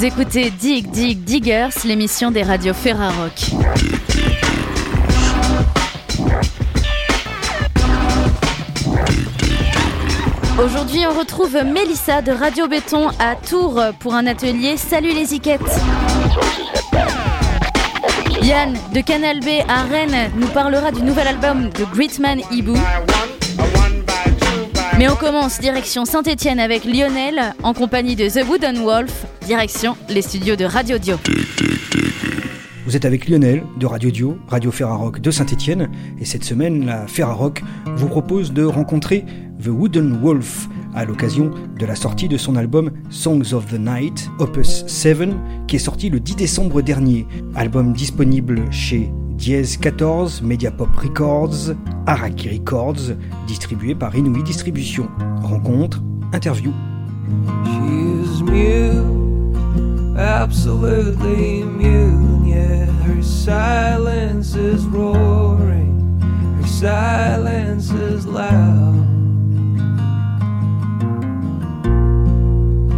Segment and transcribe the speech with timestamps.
[0.00, 3.32] Vous écoutez Dig Dig Diggers, l'émission des radios Ferrarock.
[10.58, 15.60] Aujourd'hui, on retrouve Mélissa de Radio Béton à Tours pour un atelier Salut les Iquettes.
[18.40, 22.72] Yann de Canal B à Rennes nous parlera du nouvel album de Gritman Ibu.
[24.98, 30.22] Mais on commence direction Saint-Etienne avec Lionel en compagnie de The Wooden Wolf, direction les
[30.22, 31.16] studios de Radio Dio.
[32.86, 37.08] Vous êtes avec Lionel de Radio Dio, Radio Ferrarock de Saint-Etienne, et cette semaine, la
[37.08, 37.64] Ferrarock
[37.96, 39.24] vous propose de rencontrer
[39.60, 44.30] The Wooden Wolf à l'occasion de la sortie de son album Songs of the Night,
[44.38, 45.30] Opus 7,
[45.66, 47.26] qui est sorti le 10 décembre dernier.
[47.56, 51.74] Album disponible chez Diez 14, Mediapop Records,
[52.06, 53.16] Araki Records,
[53.48, 55.08] distribué par Inouï Distribution.
[55.42, 56.00] Rencontre,
[56.32, 56.70] interview.
[60.16, 62.30] Absolutely mute,
[63.02, 66.20] her silence is roaring,
[66.60, 69.06] her silence is loud.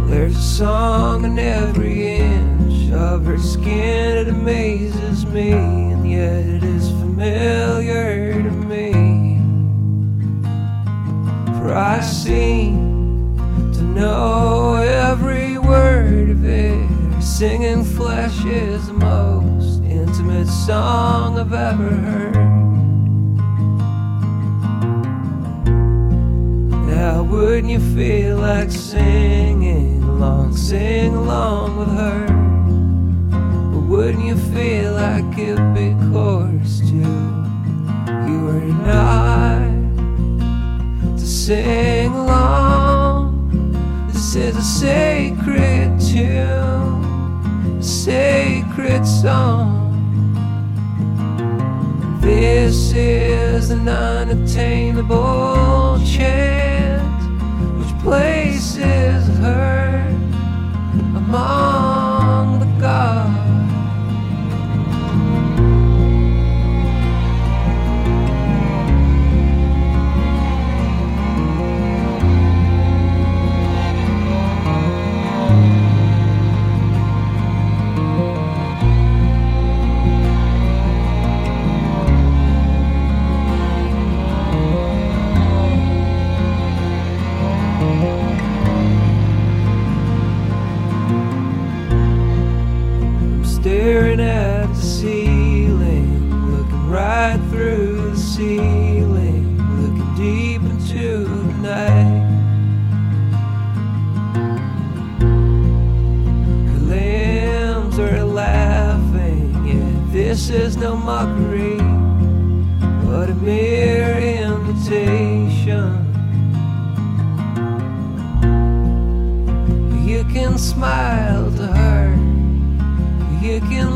[0.09, 6.63] There's a song in every inch of her skin, it amazes me, and yet it
[6.63, 8.91] is familiar to me.
[11.59, 13.35] For I seem
[13.73, 16.92] to know every word of it.
[17.23, 22.35] Singing flesh is the most intimate song I've ever heard.
[26.85, 32.27] Now, wouldn't you feel like singing along, sing along with her?
[33.73, 37.19] Or wouldn't you feel like it'd be coarse too?
[38.27, 39.69] You and I
[41.17, 44.07] to sing along.
[44.11, 46.92] This is a sacred tune,
[47.83, 49.91] sacred song.
[52.21, 57.21] This is an unattainable chant
[57.77, 60.07] which places her
[61.15, 61.72] among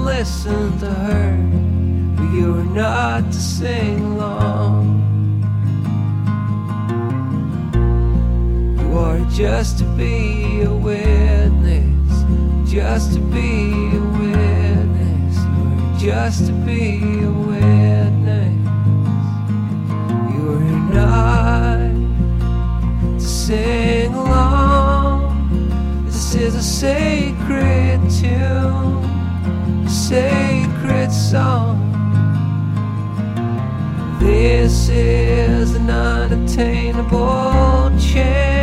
[0.08, 1.36] listen to her,
[2.16, 5.04] but you are not to sing along.
[8.80, 12.14] You are just to be a witness,
[12.72, 15.36] just to be a witness.
[15.44, 18.58] You are just to be a witness.
[20.34, 21.92] You are not
[23.20, 26.06] to sing along.
[26.06, 28.67] This is a sacred tune
[30.08, 31.76] sacred song.
[34.22, 38.57] This is an unattainable chance.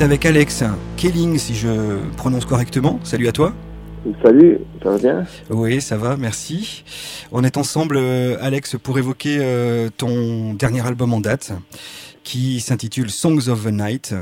[0.00, 0.64] Avec Alex
[0.96, 2.98] Kelling, si je prononce correctement.
[3.02, 3.52] Salut à toi.
[4.22, 5.26] Salut, ça va bien?
[5.50, 6.84] Oui, ça va, merci.
[7.30, 11.52] On est ensemble, euh, Alex, pour évoquer euh, ton dernier album en date,
[12.24, 14.14] qui s'intitule Songs of the Night,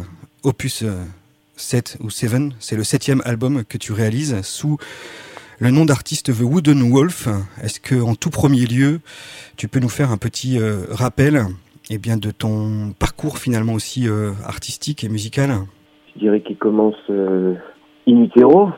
[0.43, 0.83] opus
[1.57, 2.33] 7 euh, ou 7.
[2.59, 4.77] C'est le septième album que tu réalises sous
[5.61, 7.29] le nom d'artiste The Wooden Wolf.
[7.63, 9.01] Est-ce que, en tout premier lieu,
[9.57, 10.59] tu peux nous faire un petit
[10.91, 11.47] rappel?
[11.91, 15.51] Eh bien, de ton parcours finalement aussi euh, artistique et musical
[16.15, 17.55] Je dirais qu'il commence euh,
[18.09, 18.71] in utero.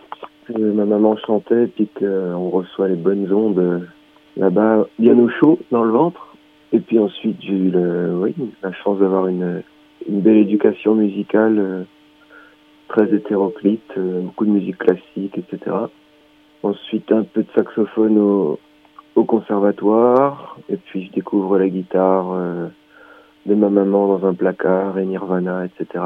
[0.48, 3.88] ma maman chantait puis qu'on reçoit les bonnes ondes
[4.36, 6.34] là-bas, bien au chaud dans le ventre.
[6.72, 7.72] Et puis ensuite, j'ai eu
[8.14, 9.62] oui, la chance d'avoir une,
[10.08, 11.86] belle éducation musicale
[12.88, 15.76] très hétéroclite, beaucoup de musique classique, etc.
[16.62, 18.58] Ensuite, un peu de saxophone au,
[19.24, 20.56] conservatoire.
[20.68, 22.68] Et puis, je découvre la guitare euh,
[23.46, 26.04] de ma maman dans un placard et Nirvana, etc.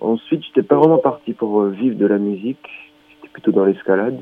[0.00, 2.66] Ensuite, j'étais pas vraiment parti pour euh, vivre de la musique.
[3.08, 4.20] J'étais plutôt dans l'escalade.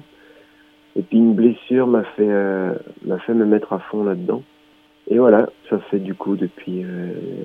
[0.97, 2.75] Et puis, une blessure m'a fait, euh,
[3.05, 4.43] m'a fait me mettre à fond là-dedans.
[5.09, 6.85] Et voilà, ça fait du coup depuis,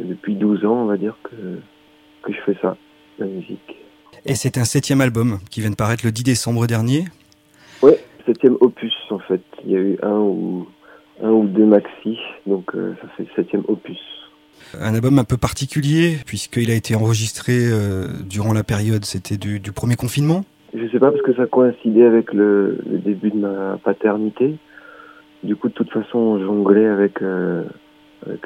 [0.06, 1.60] depuis 12 ans, on va dire, que,
[2.22, 2.78] que je fais ça,
[3.18, 3.76] la musique.
[4.26, 7.06] Et c'est un septième album qui vient de paraître le 10 décembre dernier.
[7.82, 7.94] Oui,
[8.26, 9.42] septième opus en fait.
[9.64, 10.68] Il y a eu un ou,
[11.22, 14.00] un ou deux maxi, donc euh, ça fait septième opus.
[14.80, 19.60] Un album un peu particulier, puisqu'il a été enregistré euh, durant la période, c'était du,
[19.72, 20.44] premier confinement
[20.74, 24.56] Je sais pas, parce que ça coïncidait avec le, début de ma paternité.
[25.44, 27.64] Du coup, de toute façon, on jonglait avec, euh,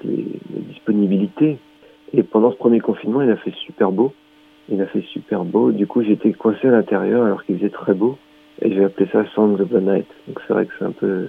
[0.04, 1.58] les, disponibilités.
[2.14, 4.14] Et pendant ce premier confinement, il a fait super beau.
[4.70, 5.72] Il a fait super beau.
[5.72, 8.18] Du coup, j'étais coincé à l'intérieur alors qu'il faisait très beau.
[8.62, 10.08] Et j'ai appelé ça Songs of the Night.
[10.28, 11.28] Donc c'est vrai que c'est un peu,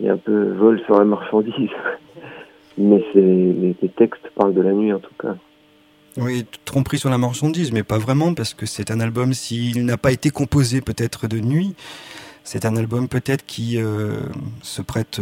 [0.00, 1.70] il y a un peu vol sur la marchandise.
[2.78, 5.34] mais les, les, textes parlent de la nuit en tout cas.
[6.16, 9.96] Oui, tromperie sur la marchandise, mais pas vraiment, parce que c'est un album, s'il n'a
[9.96, 11.74] pas été composé peut-être de nuit,
[12.42, 14.16] c'est un album peut-être qui euh,
[14.62, 15.20] se prête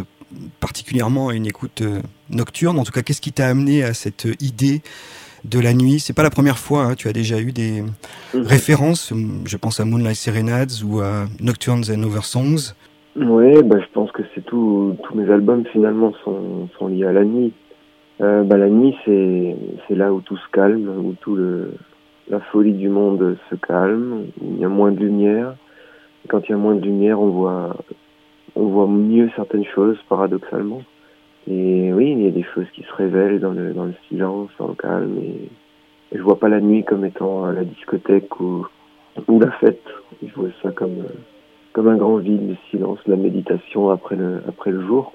[0.61, 2.01] particulièrement à une écoute euh,
[2.31, 2.79] nocturne.
[2.79, 4.81] En tout cas, qu'est-ce qui t'a amené à cette idée
[5.45, 6.01] de la nuit?
[6.01, 6.95] C'est pas la première fois, hein.
[6.95, 8.43] tu as déjà eu des mhm.
[8.43, 9.13] références,
[9.45, 12.75] je pense à Moonlight Serenades ou à Nocturnes and Over Songs.
[13.17, 14.23] Oui, bah, je pense que
[15.03, 17.53] tous mes albums finalement sont, liés à la nuit.
[18.21, 21.75] Euh, bah, la nuit, c'est, là où tout se calme, où tout le,
[22.29, 25.55] la folie du monde se calme, il y a moins de lumière.
[26.29, 30.83] Quand il y a moins de lumière, on voit, mieux certaines choses, paradoxalement.
[31.49, 33.75] Et oui, il y a des choses qui se révèlent dans le,
[34.09, 35.19] silence, dans le calme.
[35.23, 35.49] Et,
[36.13, 38.67] et je vois pas la nuit comme étant la discothèque ou,
[39.29, 39.87] ou la fête.
[40.27, 41.05] Je vois ça comme,
[41.77, 45.13] comme un grand vide, le silence, la méditation après le, après le jour.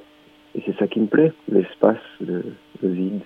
[0.53, 2.53] Et c'est ça qui me plaît, l'espace, le,
[2.83, 3.23] vide.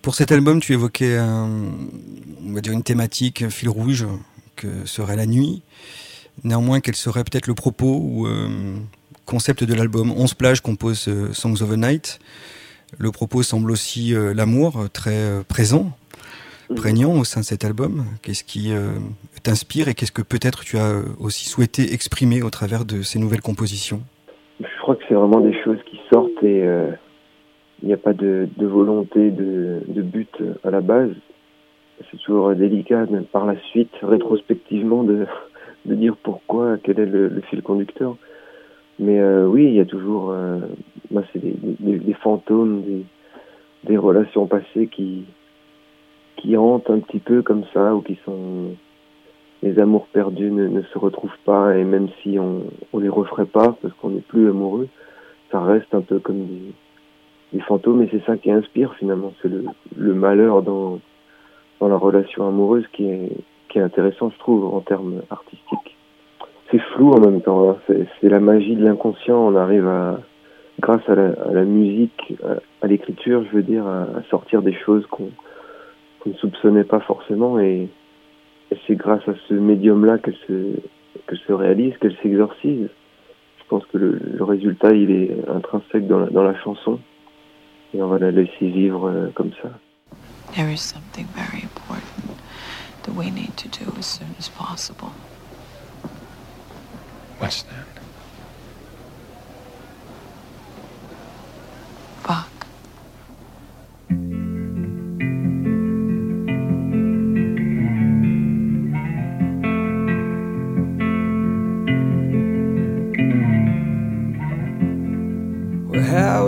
[0.00, 4.06] Pour cet album, tu évoquais on va dire une thématique, un fil rouge,
[4.54, 5.64] que serait la nuit.
[6.44, 8.46] Néanmoins, quel serait peut-être le propos ou euh,
[9.26, 10.12] concept de l'album?
[10.12, 12.20] 11 plages compose euh, Songs of the Night.
[12.96, 15.90] Le propos semble aussi euh, l'amour, euh, très présent.
[16.76, 18.04] Prégnant au sein de cet album.
[18.22, 18.72] Qu'est-ce qui
[19.42, 23.40] t'inspire et qu'est-ce que peut-être tu as aussi souhaité exprimer au travers de ces nouvelles
[23.40, 24.00] compositions?
[24.60, 26.64] Je crois que c'est vraiment des choses qui sortent et
[27.82, 30.30] il n'y a pas de, de volonté, de, de, but
[30.64, 31.10] à la base.
[32.10, 35.26] C'est toujours délicat par la suite, rétrospectivement, de,
[35.86, 38.16] de dire pourquoi, quel est le, le fil conducteur.
[38.98, 40.58] Mais euh, oui, il y a toujours, euh,
[41.10, 43.04] bah, c'est des, des, des, fantômes, des,
[43.84, 45.24] des relations passées qui
[46.36, 48.74] qui hantent un petit peu comme ça ou qui sont
[49.62, 53.76] les amours perdus ne, se retrouvent pas et même si on on les referait pas
[53.80, 54.88] parce qu'on n'est plus amoureux,
[55.50, 56.72] ça reste un peu comme des,
[57.52, 59.64] des fantômes et c'est ça qui inspire finalement, c'est le,
[59.96, 60.98] le malheur dans
[61.80, 63.30] dans la relation amoureuse qui est
[63.68, 65.96] qui est intéressant je trouve en termes artistiques
[66.72, 67.70] c'est flou en même temps.
[67.70, 67.76] Hein.
[68.20, 69.36] C'est la magie de l'inconscient.
[69.36, 70.18] On arrive à,
[70.80, 75.06] grâce à la, musique, à, à l'écriture, je veux dire, à, à, sortir des choses
[75.06, 75.30] qu'on
[76.22, 77.58] qu ne soupçonnait pas forcément.
[77.58, 77.88] Et,
[78.70, 80.76] et c'est grâce à ce médium-là qu'elle se,
[81.26, 82.88] qu'elle se réalise, qu'elle s'exorcise.
[83.58, 87.00] Je pense que le, le, résultat, il est intrinsèque dans la, dans la chanson.
[87.94, 89.70] Et on va la laisser vivre euh, comme ça.
[90.54, 92.36] There is something very important
[93.04, 95.12] that we need to do as soon as possible.
[97.38, 98.01] What's that?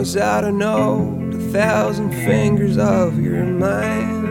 [0.04, 4.28] Was I to know the thousand fingers of your mind?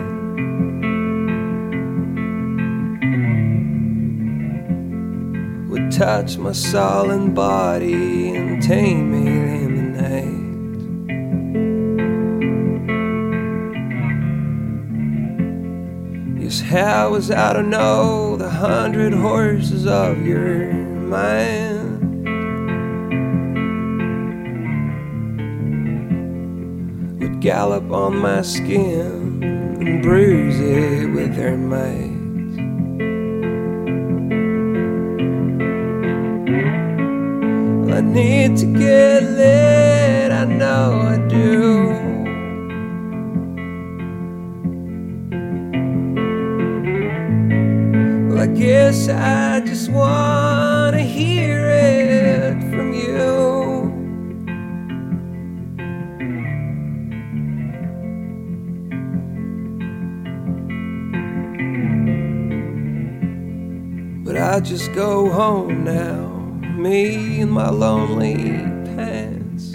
[5.72, 9.25] Would touch my soul and body and tame me
[9.65, 9.82] in the
[16.36, 16.44] night.
[16.44, 21.73] Yes, how was I to know the hundred horses of your mind?
[27.44, 32.58] Gallop on my skin and bruise it with their mates.
[37.94, 41.90] I need to get lit, I know I do.
[48.30, 52.03] Well, I guess I just wanna hear it
[64.54, 66.28] I just go home now,
[66.78, 68.36] me and my lonely
[68.86, 69.74] pants.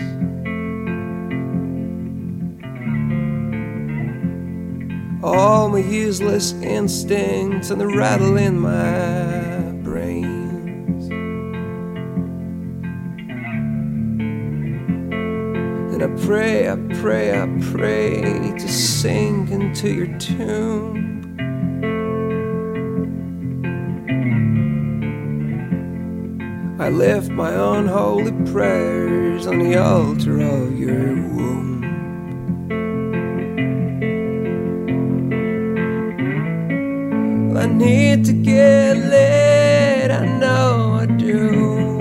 [5.21, 11.09] All my useless instincts and the rattle in my brains.
[15.93, 21.08] And I pray, I pray, I pray to sink into your tomb.
[26.88, 31.85] I lift my unholy prayers on the altar of your womb.
[37.54, 41.99] I need to get lit, I know I do.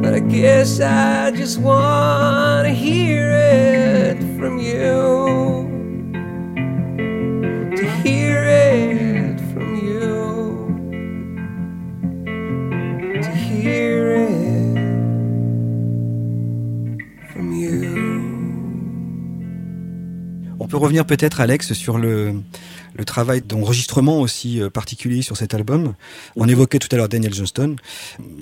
[0.00, 5.15] But I guess I just wanna hear it from you
[20.66, 22.42] On peut revenir peut-être, Alex, sur le,
[23.06, 25.94] travail d'enregistrement aussi euh, particulier sur cet album.
[26.34, 27.76] On évoquait tout à l'heure Daniel Johnston.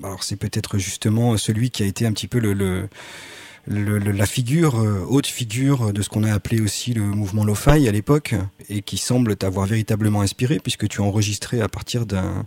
[0.03, 2.39] Alors c'est peut-être justement celui qui a été un petit peu
[3.69, 7.93] la figure, euh, haute figure de ce qu'on a appelé aussi le mouvement lo-fi à
[7.93, 8.35] l'époque,
[8.71, 12.47] et qui semble t'avoir véritablement inspiré, puisque tu as enregistré à partir d'un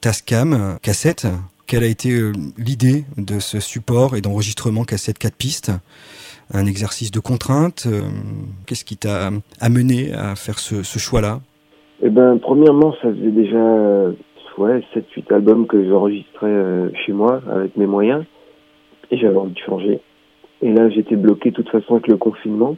[0.00, 1.28] Tascam cassette.
[1.68, 5.70] Quelle a été euh, l'idée de ce support et d'enregistrement cassette 4 pistes?
[6.52, 8.00] Un exercice de contrainte euh,
[8.66, 9.30] Qu'est-ce qui t'a
[9.60, 11.40] amené à faire ce, choix-là?
[12.02, 14.12] Eh ben, premièrement, ça faisait déjà euh,
[14.58, 18.24] ouais, 7-8 albums que j'enregistrais euh, chez moi avec mes moyens.
[19.10, 20.00] Et j'avais envie de changer.
[20.62, 22.76] Et là, j'étais bloqué de toute façon avec le confinement.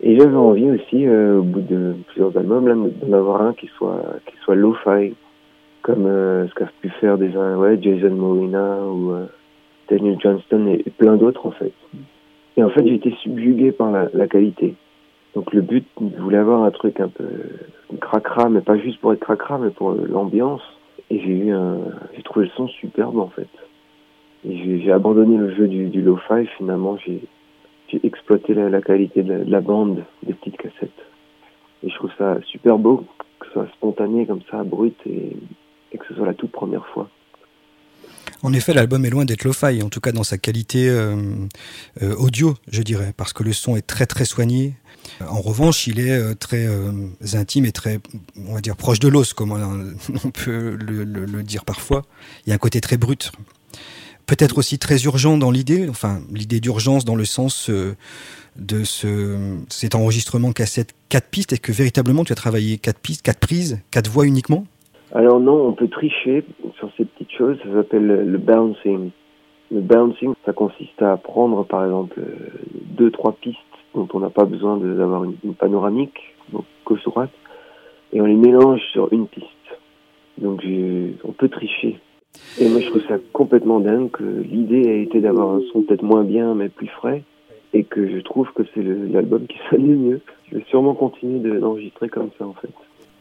[0.00, 4.34] Et j'avais envie aussi, au bout de plusieurs albums, d'en avoir un qui soit, qui
[4.44, 5.14] soit lo-fi,
[5.82, 9.12] comme ce qu'a pu faire déjà ouais, Jason Molina ou
[9.88, 11.72] Daniel Johnston et plein d'autres en fait.
[12.56, 14.74] Et en fait, j'ai été subjugué par la, la qualité.
[15.34, 17.24] Donc le but, je voulais avoir un truc un peu
[18.00, 20.62] cracra, mais pas juste pour être cracra, mais pour l'ambiance.
[21.10, 21.78] Et j'ai eu un,
[22.14, 23.48] j'ai trouvé le son superbe en fait.
[24.44, 26.46] Et j'ai abandonné le jeu du, du lo-fi.
[26.58, 27.20] Finalement, j'ai
[28.04, 30.90] exploité la, la qualité de la, de la bande des petites cassettes.
[31.82, 33.04] Et je trouve ça super beau
[33.40, 35.36] que ce soit spontané comme ça, brut, et,
[35.92, 37.08] et que ce soit la toute première fois.
[38.42, 41.16] En effet, l'album est loin d'être lo-fi, en tout cas dans sa qualité euh,
[42.02, 44.74] euh, audio, je dirais, parce que le son est très très soigné.
[45.20, 46.68] En revanche, il est euh, très
[47.34, 48.00] intime et très,
[48.48, 52.04] on va dire, proche de l'os, comme on, peut le, dire parfois.
[52.44, 53.30] Il y a un côté très brut.
[54.26, 59.94] Peut-être aussi très urgent dans l'idée, enfin l'idée d'urgence dans le sens de ce, cet
[59.94, 61.52] enregistrement cassette quatre pistes.
[61.52, 64.66] Est-ce que véritablement tu as travaillé quatre pistes, quatre prises, quatre voix uniquement
[65.14, 66.42] Alors non, on peut tricher
[66.78, 69.10] sur ces petites choses, ça s'appelle le, bouncing.
[69.70, 72.48] Le bouncing, ça consiste à prendre par exemple euh,
[72.96, 73.58] deux, trois pistes
[73.94, 77.30] dont on n'a pas besoin d'avoir une, une panoramique, donc gauche-droite,
[78.14, 79.46] et on les mélange sur une piste.
[80.38, 80.62] Donc
[81.24, 81.98] on peut tricher.
[82.58, 86.02] Et moi je trouve ça complètement dingue que l'idée a été d'avoir un son peut-être
[86.02, 87.22] moins bien mais plus frais,
[87.74, 90.20] et que je trouve que c'est l'album qui sonne le mieux.
[90.50, 92.70] Je vais sûrement continuer de- d'enregistrer comme ça en fait.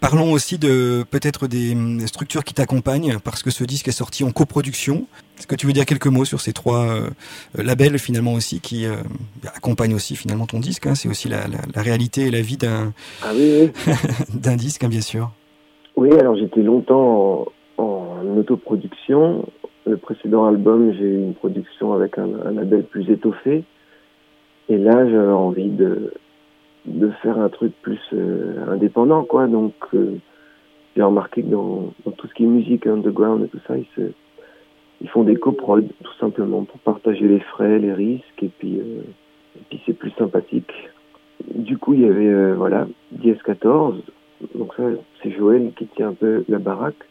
[0.01, 4.23] Parlons aussi de peut-être des hum, structures qui t'accompagnent, parce que ce disque est sorti
[4.23, 5.05] en coproduction.
[5.37, 7.09] Est-ce que tu veux dire quelques mots sur ces trois euh,
[7.55, 8.95] labels finalement aussi qui euh,
[9.55, 10.95] accompagnent aussi finalement ton disque hein?
[10.95, 12.93] C'est aussi la, la- la réalité et la vie d'un
[13.23, 13.93] Ah oui, oui.
[14.33, 15.31] d'un disque, hein, bien sûr.
[15.95, 17.45] Oui, alors j'étais longtemps
[17.77, 19.45] en, en autoproduction.
[19.85, 23.63] Le précédent album, j'ai eu une production avec un, un label plus étoffé.
[24.69, 26.13] Et là, j'avais envie de,
[26.85, 29.47] de faire un truc plus euh, indépendant, quoi.
[29.47, 30.17] Donc, euh,
[30.95, 33.87] j'ai remarqué que dans, dans tout ce qui est musique underground et tout ça, ils,
[33.95, 34.11] se,
[35.01, 39.01] ils font des coprods, tout simplement, pour partager les frais, les risques, et puis, euh,
[39.57, 40.71] et puis c'est plus sympathique.
[41.55, 42.87] Du coup, il y avait, euh, voilà,
[43.19, 43.95] 10-14,
[44.55, 44.83] donc ça,
[45.21, 47.07] c'est Joël qui tient un peu la baraque.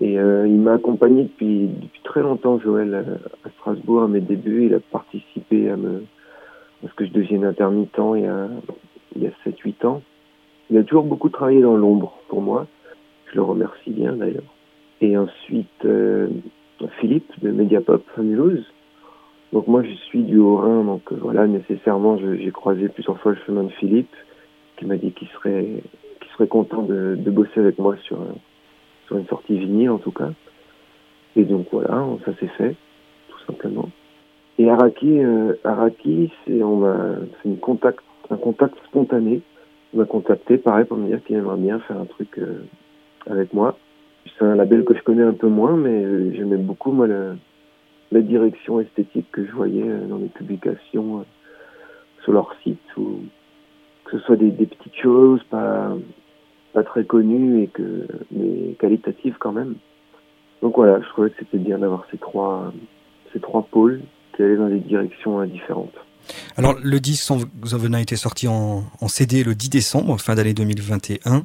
[0.00, 4.66] Et euh, il m'a accompagné depuis, depuis très longtemps, Joël, à, Strasbourg, à mes débuts.
[4.66, 6.04] Il a participé à, me,
[6.84, 8.48] à ce que je devienne intermittent y a,
[9.16, 10.02] il y a 7-8 ans.
[10.70, 12.66] Il a toujours beaucoup travaillé dans l'ombre pour moi.
[13.26, 14.54] Je le remercie bien d'ailleurs.
[15.00, 16.28] Et ensuite, euh,
[17.00, 18.64] Philippe de Mediapop à Mulhouse.
[19.52, 23.38] Donc moi, je suis du Haut-Rhin, donc euh, voilà, nécessairement, j'ai croisé plusieurs fois le
[23.46, 24.14] chemin de Philippe,
[24.76, 25.82] qui m'a dit qu'il serait,
[26.20, 28.18] qu'il serait content de, bosser avec moi sur,
[29.06, 30.30] sur une sortie vinyle en tout cas.
[31.36, 32.76] Et donc voilà, ça s'est fait,
[33.28, 33.90] tout simplement.
[34.58, 36.82] Et Araki, euh, Araki, c'est on
[37.42, 39.42] c'est une contact, un contact spontané.
[39.92, 42.62] Il m'a contacté, pareil, pour me dire qu'il aimerait bien faire un truc euh,
[43.28, 43.76] avec moi.
[44.38, 48.80] C'est un label que je connais un peu moins, mais j'aimais beaucoup moi la direction
[48.80, 51.22] esthétique que je voyais euh, dans les publications euh,
[52.22, 53.20] sur leur site, ou
[54.04, 55.92] que ce soit des, des petites choses pas
[56.72, 59.74] pas très connues et que mais qualitatives quand même.
[60.62, 62.72] Donc voilà, je trouvais que c'était bien d'avoir ces trois
[63.32, 64.02] ces trois pôles
[64.34, 65.94] qui allaient dans des directions différentes.
[66.60, 70.20] Alors, le disque Song of the Night est sorti en, en CD le 10 décembre,
[70.20, 71.38] fin d'année 2021.
[71.38, 71.42] Mm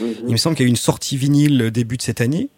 [0.00, 0.14] -hmm.
[0.26, 2.48] Il me semble qu'il y a eu une sortie vinyle début de cette année.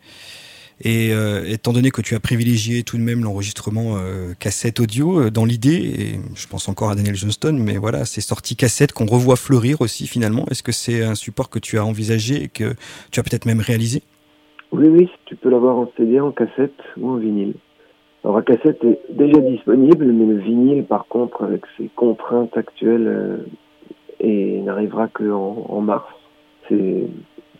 [0.81, 5.07] Et euh, étant donné que tu as privilégié tout de même l'enregistrement euh, cassette audio
[5.21, 8.93] euh, dans l'idée, et je pense encore à Daniel Johnston, mais voilà, c'est sorti cassette
[8.93, 10.45] qu'on revoit fleurir aussi finalement.
[10.51, 12.75] Est-ce que c'est un support que tu as envisagé et que
[13.11, 14.03] tu as peut-être même réalisé?
[14.71, 17.55] Oui, oui, tu peux l'avoir en CD, en cassette ou en vinyle.
[18.25, 23.07] Alors la cassette est déjà disponible, mais le vinyle, par contre, avec ses contraintes actuelles,
[23.07, 23.37] euh,
[24.21, 26.07] et n'arrivera qu'en en mars.
[26.69, 27.07] C'est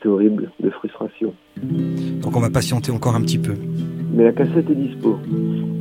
[0.03, 1.35] c'est horrible, de frustration.
[1.61, 3.55] Donc on va patienter encore un petit peu.
[4.13, 5.19] Mais la cassette est dispo.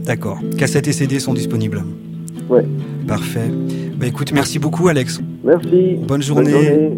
[0.05, 0.39] D'accord.
[0.57, 1.84] Cassette et CD sont disponibles.
[2.50, 2.65] Ouais.
[3.07, 3.51] Parfait.
[3.96, 5.22] Bah écoute, merci beaucoup Alex.
[5.44, 5.98] Merci.
[6.07, 6.51] Bonne journée.
[6.51, 6.98] Bonne journée.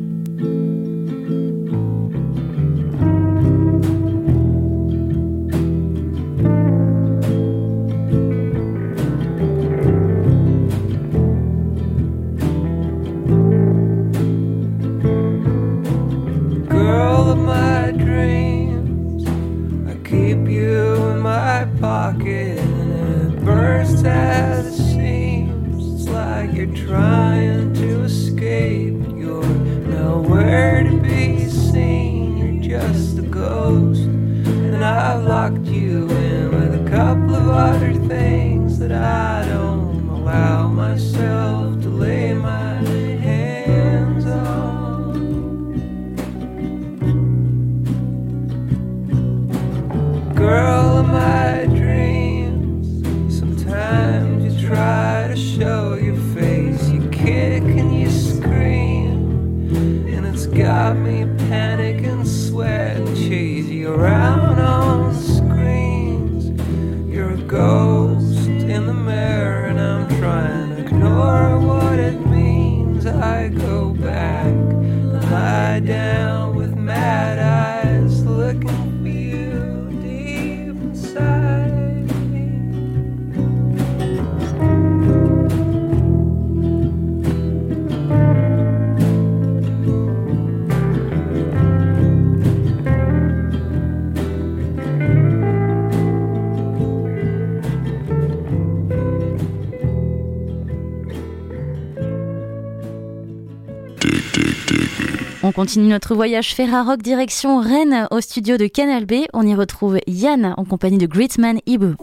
[105.59, 109.25] Continue notre voyage Ferrarock direction Rennes au studio de Canal B.
[109.33, 111.95] On y retrouve Yann en compagnie de Gritman Ibu.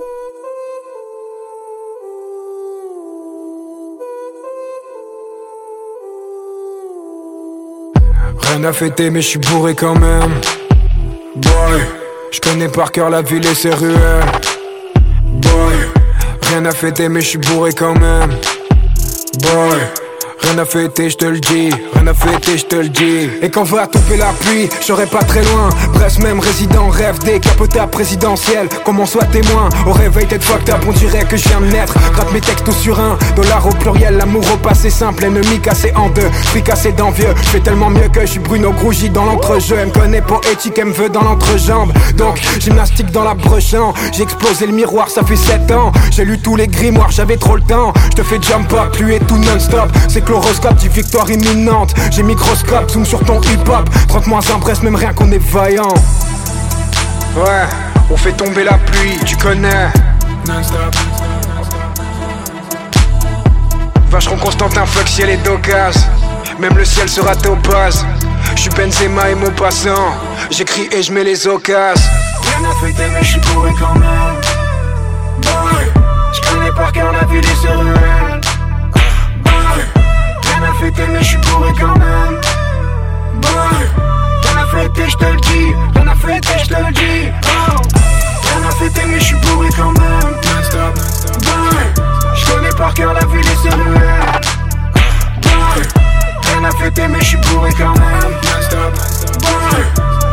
[8.43, 10.35] Rien à fêter mais je suis bourré quand même
[11.37, 11.81] Boy
[12.33, 14.27] Je connais par cœur la ville et ses ruelles
[15.25, 15.77] Boy
[16.51, 18.33] Rien à fêter mais je suis bourré quand même
[19.41, 20.06] Boy
[20.49, 23.29] Rien à fêter, je te le dis, rien à fêter, je te le dis.
[23.43, 25.71] Et quand va tomber la pluie, je serai pas très loin.
[25.93, 27.17] Bref, même résident, rêve
[27.81, 28.69] à présidentielle.
[28.85, 31.95] Comment soit témoin, au réveil tête fucked up, on dirait que je viens de naître.
[32.13, 36.11] Gratte mes textes sur un, dollar au pluriel, l'amour au passé simple, ennemi cassé en
[36.11, 37.35] deux, suis cassé d'envieux.
[37.43, 39.77] Je fais tellement mieux que je suis Bruno Grougy dans l'entrejeu.
[39.81, 41.93] Elle me connaît pour éthique, elle me veut dans l'entrejambe.
[42.17, 43.95] Donc, gymnastique dans la brochant.
[44.13, 45.91] J'ai explosé le miroir, ça fait 7 ans.
[46.13, 47.93] J'ai lu tous les grimoires, j'avais trop le temps.
[48.11, 49.89] Je te fais jump up, pluie et tout non-stop.
[50.09, 51.95] C'est Horoscope dit victoire imminente.
[52.11, 53.89] J'ai microscope, zoom sur ton hip-hop.
[54.09, 55.95] 30 moins un presse, même rien qu'on est vaillant.
[57.35, 57.67] Ouais,
[58.11, 59.91] on fait tomber la pluie, tu connais.
[60.47, 60.95] Non-stop
[64.11, 66.03] Vacheron Constantin, fuck ciel et d'occasion.
[66.59, 68.05] Même le ciel sera topaz.
[68.55, 70.15] Je suis Benzema et Maupassant
[70.51, 72.11] J'écris et je mets les occasions.
[72.43, 74.41] Rien à fêter mais je suis bourré quand même.
[75.41, 75.93] Boy
[76.33, 78.46] Je connais par cœur la ville et ses ruelles
[80.81, 82.41] Fêter mais je suis bourré quand même.
[83.41, 83.51] Boy
[84.43, 85.75] Rien à fêter je te le dis.
[85.95, 87.33] Rien à fêter je te le dis.
[87.45, 87.81] Oh.
[88.43, 90.35] Rien à fêter mais je suis bourré quand même.
[91.41, 93.89] Boy Je connais par cœur la ville et ses Boy
[96.45, 98.35] Rien à fêter mais je suis bourré quand même.
[99.41, 99.83] Boy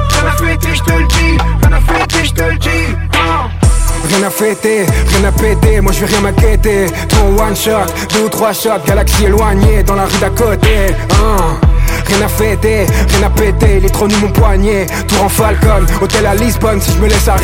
[0.09, 1.37] Rien à fêter, je te le dis.
[1.61, 3.62] Rien à fêter, je te le dis.
[4.03, 8.25] Rien à fêter, rien à péter, moi je vais rien m'inquiéter Ton one shot, deux
[8.25, 11.72] ou trois shots, galaxie éloignée dans la rue d'à côté hein.
[12.05, 16.25] Rien à fêter, rien à péter, il est trop mon poignet Tour en Falcon, hôtel
[16.25, 17.35] à Lisbonne si je me laisse à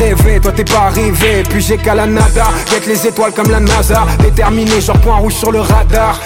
[0.42, 2.46] Toi t'es pas arrivé, puis j'ai qu'à la nada.
[2.70, 6.20] Guette les étoiles comme la NASA Déterminé, genre point rouge sur le radar.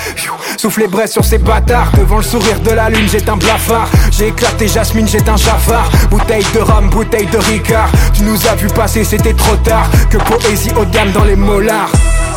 [0.57, 1.93] Souffle les braises sur ces bâtards.
[1.99, 3.89] Devant le sourire de la lune, j'ai un blafard.
[4.11, 7.91] J'ai éclaté Jasmine, j'ai un jafar Bouteille de rhum, bouteille de Ricard.
[8.13, 9.89] Tu nous as vu passer, c'était trop tard.
[10.11, 11.91] Que poésie haut gamme dans les molars.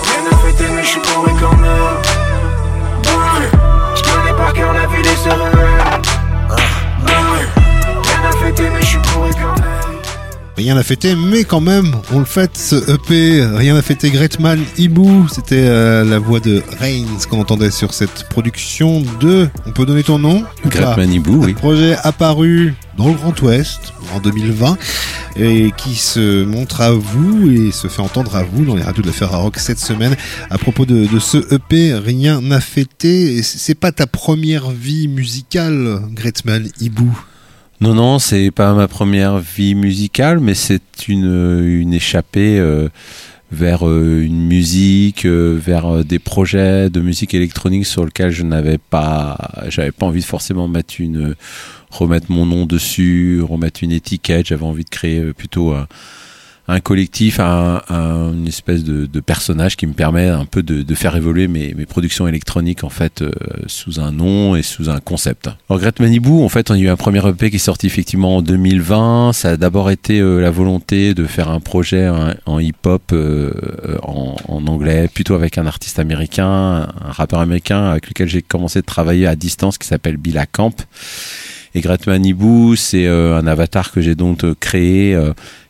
[0.04, 1.32] Rien à fêter mais je suis bourré
[4.38, 4.88] par cœur la
[8.58, 9.78] Rien à fêter mais je suis bourré quand même
[10.58, 14.60] Rien à fêter, mais quand même, on le fête, ce EP, Rien à fêter, Gretman
[14.80, 19.86] Ibu, c'était euh, la voix de Reigns qu'on entendait sur cette production de, on peut
[19.86, 20.44] donner ton nom?
[20.66, 21.54] Gretman Ibu, oui.
[21.54, 24.80] Projet apparu dans le Grand Ouest en 2020
[25.36, 29.04] et qui se montre à vous et se fait entendre à vous dans les radios
[29.04, 30.16] de la Ferrarock cette semaine
[30.50, 33.44] à propos de, de ce EP Rien n'a fêté.
[33.44, 37.12] C'est pas ta première vie musicale, Gretman Ibu
[37.80, 42.90] non, non, c'est pas ma première vie musicale, mais c'est une, une échappée euh,
[43.52, 48.80] vers euh, une musique, euh, vers des projets de musique électronique sur lesquels je n'avais
[48.80, 49.38] pas,
[49.68, 51.36] j'avais pas envie de forcément mettre une,
[51.92, 54.48] remettre mon nom dessus, remettre une étiquette.
[54.48, 55.76] J'avais envie de créer plutôt
[56.70, 61.16] un collectif, un, un, une espèce de, personnage qui me permet un peu de, faire
[61.16, 63.32] évoluer mes, mes, productions électroniques en fait euh,
[63.68, 65.50] sous un nom et sous un concept.
[65.70, 68.42] Gret Manibou, en fait, on a eu un premier EP qui est sorti effectivement en
[68.42, 69.34] 2020.
[69.34, 72.10] Ça a d'abord été euh, la volonté de faire un projet
[72.46, 73.52] en, hip-hop euh,
[74.04, 78.82] en, en, anglais, plutôt avec un artiste américain, un rappeur américain avec lequel j'ai commencé
[78.82, 80.86] de travailler à distance qui s'appelle Bill Camp.
[81.78, 85.16] Et Gret Manibou, c'est un avatar que j'ai donc créé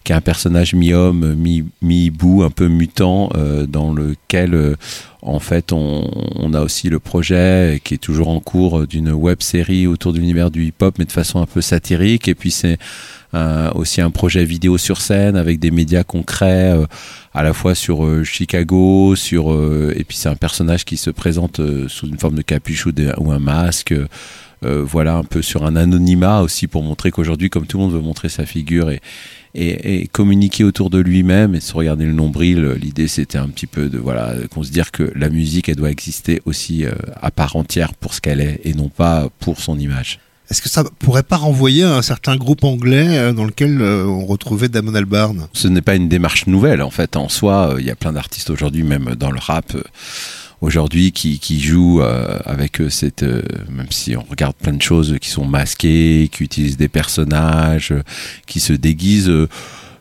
[0.08, 1.36] qui est un personnage mi-homme,
[1.82, 4.78] mi-hibou, un peu mutant, euh, dans lequel euh,
[5.22, 9.86] en fait on, a aussi le projet qui est toujours en cours d'une web série
[9.86, 12.30] autour de l'univers du hip-hop, mais de façon un peu satirique.
[12.30, 12.78] Et puis c'est
[13.76, 16.86] aussi un projet vidéo sur scène avec des médias concrets, euh,
[17.34, 19.52] à la fois sur Chicago, sur
[19.94, 23.32] et puis c'est un personnage qui se présente sous une forme de capuche ou, ou
[23.34, 23.94] un masque.
[24.62, 28.02] Voilà un peu sur un anonymat aussi pour montrer qu'aujourd'hui comme tout le monde veut
[28.02, 29.02] montrer sa figure et,
[29.58, 32.78] et, communiquer autour de lui-même et se regarder le nombril.
[32.80, 35.90] L'idée, c'était un petit peu de voilà qu'on se dire que la musique, elle doit
[35.90, 36.92] exister aussi euh,
[37.22, 40.20] à part entière pour ce qu'elle est et non pas pour son image.
[40.50, 44.06] Est-ce que ça pourrait pas renvoyer à un certain groupe anglais euh, dans lequel euh,
[44.06, 45.48] on retrouvait Damon Albarn?
[45.54, 47.16] Ce n'est pas une démarche nouvelle en fait.
[47.16, 49.76] En soi, il y a plein d'artistes aujourd'hui, même dans le rap
[50.62, 54.82] aujourd'hui qui, qui joue euh, avec euh, cette euh, même si on regarde plein de
[54.82, 57.94] choses qui sont masquées qui utilisent des personnages
[58.46, 59.32] qui se déguisent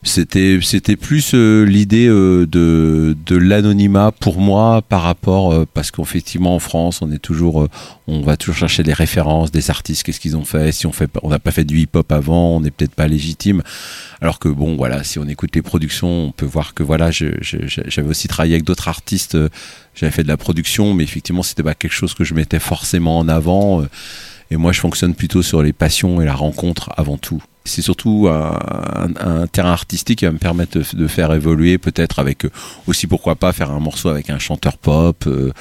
[0.07, 7.03] c'était c'était plus l'idée de de l'anonymat pour moi par rapport parce qu'effectivement en France
[7.03, 7.69] on est toujours
[8.07, 11.11] on va toujours chercher des références des artistes qu'est-ce qu'ils ont fait si on fait
[11.23, 13.63] on n'a pas fait du hip-hop avant on n'est peut-être pas légitime
[14.21, 18.09] alors que bon voilà si on écoute les productions on peut voir que voilà j'avais
[18.09, 19.37] aussi travaillé avec d'autres artistes
[19.97, 23.19] j'avais fait de la production, mais effectivement, c'était pas quelque chose que je mettais forcément
[23.19, 23.81] en avant.
[23.81, 23.89] Euh,
[24.51, 27.43] et moi, je fonctionne plutôt sur les passions et la rencontre avant tout.
[27.67, 32.45] C'est surtout un, un, terrain artistique qui va me permettre de, faire évoluer, peut-être avec
[32.45, 32.51] euh,
[32.87, 35.53] aussi pourquoi pas faire un morceau avec un chanteur pop euh,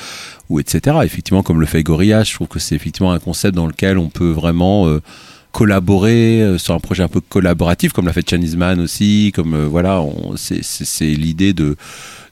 [0.50, 0.98] ou etc.
[1.04, 4.10] Effectivement, comme le fait Gorillaz, je trouve que c'est effectivement un concept dans lequel on
[4.10, 4.88] peut vraiment
[5.52, 9.32] collaborer sur un projet un peu collaboratif, comme l'a fait Chinese Man aussi.
[9.34, 10.04] Comme voilà,
[10.36, 11.76] c'est l'idée de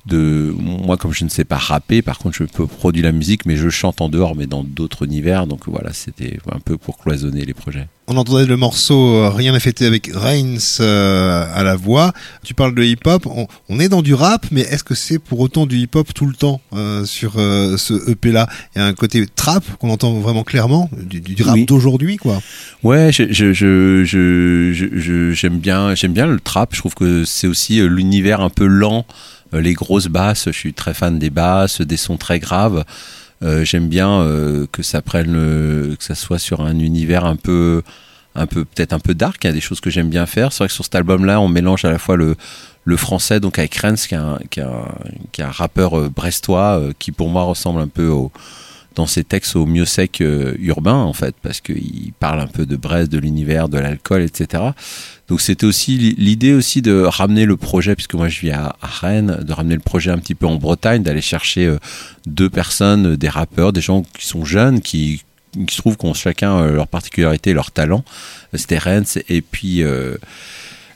[0.06, 3.46] de moi comme je ne sais pas rapper par contre je peux produire la musique
[3.46, 6.98] mais je chante en dehors mais dans d'autres univers donc voilà c'était un peu pour
[6.98, 11.64] cloisonner les projets on entendait le morceau euh, Rien n'a fêté avec Reigns euh, à
[11.64, 12.12] la voix.
[12.44, 13.26] Tu parles de hip-hop.
[13.70, 16.34] On, est dans du rap, mais est-ce que c'est pour autant du hip-hop tout le
[16.34, 20.90] temps euh, sur ce EP-là Il y a un côté trap qu'on entend vraiment clairement,
[20.92, 22.42] du, rap d'aujourd'hui, quoi.
[22.84, 26.74] Ouais, je, je, je, j'aime bien, j'aime bien le trap.
[26.74, 29.06] Je trouve que c'est aussi l'univers un peu lent
[29.60, 32.84] les grosses basses, je suis très fan des basses, des sons très graves.
[33.44, 37.82] Euh, j'aime bien euh, que ça prenne, que ça soit sur un univers un peu
[38.36, 39.44] un peu peut-être un peu dark.
[39.44, 40.52] Il y a des choses que j'aime bien faire.
[40.52, 42.36] C'est vrai que sur cet album-là, on mélange à la fois le
[42.86, 46.94] le français donc avec Renz qui est un, qui est un, rappeur euh, brestois euh,
[46.98, 48.32] qui pour moi ressemble un peu au
[48.96, 52.66] dans ses textes au mieux sec euh, urbain en fait parce qu'il parle un peu
[52.66, 54.64] de Brest, de l'univers, de l'alcool, etc.
[55.28, 59.40] Donc c'était aussi l'idée aussi de ramener le projet puisque moi je vis à, Rennes,
[59.42, 61.80] de ramener le projet un petit peu en Bretagne, d'aller chercher euh,
[62.26, 65.24] deux personnes, des rappeurs, des gens qui sont jeunes, qui
[65.68, 68.04] qui se trouvent qu'ont chacun euh, leur particularité, leur talent.
[68.54, 69.84] C'était Rennes et puis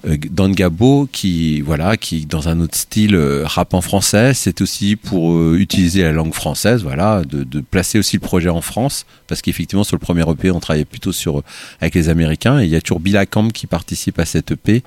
[0.05, 4.61] euh, Don Gabo qui voilà qui dans un autre style euh, rap en français c'est
[4.61, 8.61] aussi pour euh, utiliser la langue française voilà de, de, placer aussi le projet en
[8.61, 11.41] France parce qu'effectivement sur le premier EP on travaillait plutôt sur
[11.81, 14.83] avec les Américains et il y a toujours Bill Camp qui participe à cette EP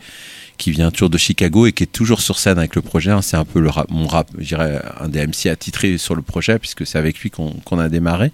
[0.59, 3.23] qui vient toujours de Chicago et qui est toujours sur scène avec le projet hein.
[3.23, 6.23] c'est un peu le rap, mon rap je dirais un des MC attitrés sur le
[6.23, 8.33] projet puisque c'est avec lui qu'on qu a démarré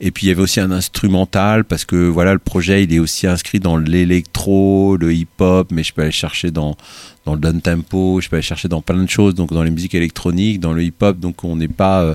[0.00, 2.98] et puis il y avait aussi un instrumental parce que voilà le projet il est
[2.98, 6.76] aussi inscrit dans l'électro, le hip-hop, mais je peux aller chercher dans
[7.24, 9.70] dans le down tempo, je peux aller chercher dans plein de choses, donc dans les
[9.70, 12.14] musiques électroniques, dans le hip-hop, donc on n'est pas euh,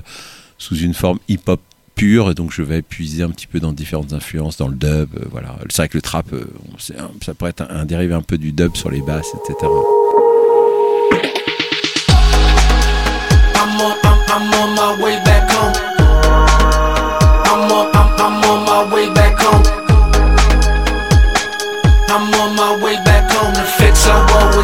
[0.58, 1.60] sous une forme hip-hop
[1.94, 5.26] pure, donc je vais puiser un petit peu dans différentes influences, dans le dub, euh,
[5.30, 5.56] voilà.
[5.68, 6.46] C'est vrai que le trap, euh,
[6.98, 9.68] un, ça pourrait être un, dérivé un peu du dub sur les basses, etc.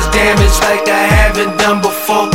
[0.01, 2.29] was damaged like I haven't done before.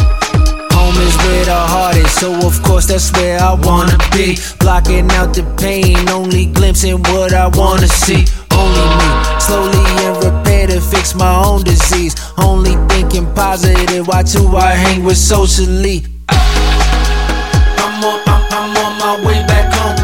[0.78, 4.38] Home is where the heart is, so of course that's where I wanna be.
[4.60, 8.25] Blocking out the pain, only glimpsing what I wanna see.
[8.51, 12.15] Only me, slowly and repair to fix my own disease.
[12.38, 16.06] Only thinking positive, watch who I hang with socially.
[16.30, 19.97] I'm on, I'm, I'm on my way back home.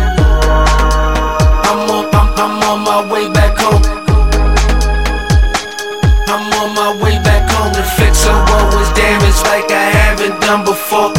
[1.70, 3.41] I'm on, I'm, I'm on my way back
[9.44, 11.12] like I haven't done before.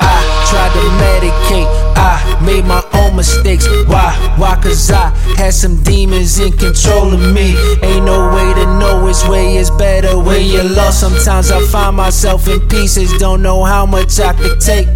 [0.00, 0.16] I
[0.48, 3.66] tried to medicate, I made my own mistakes.
[3.86, 4.12] Why?
[4.36, 4.58] Why?
[4.62, 7.56] Cause I had some demons in control of me.
[7.82, 11.00] Ain't no way to know which way is better when you're lost.
[11.00, 14.86] Sometimes I find myself in pieces, don't know how much I could take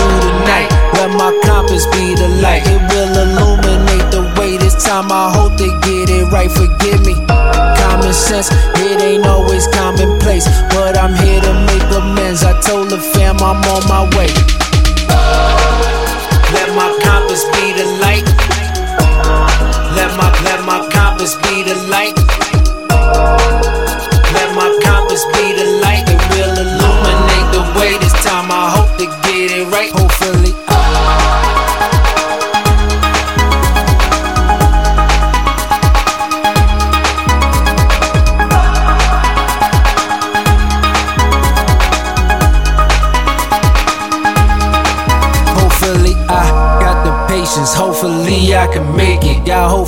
[0.00, 0.70] through the night.
[0.94, 2.62] Let my compass be the light.
[2.66, 4.56] It will illuminate the way.
[4.56, 6.50] This time I hope they get it right.
[6.50, 7.79] Forgive me.
[7.90, 8.48] Common sense,
[8.78, 10.46] it ain't always commonplace.
[10.70, 12.44] But I'm here to make amends.
[12.44, 14.30] I told the fam I'm on my way.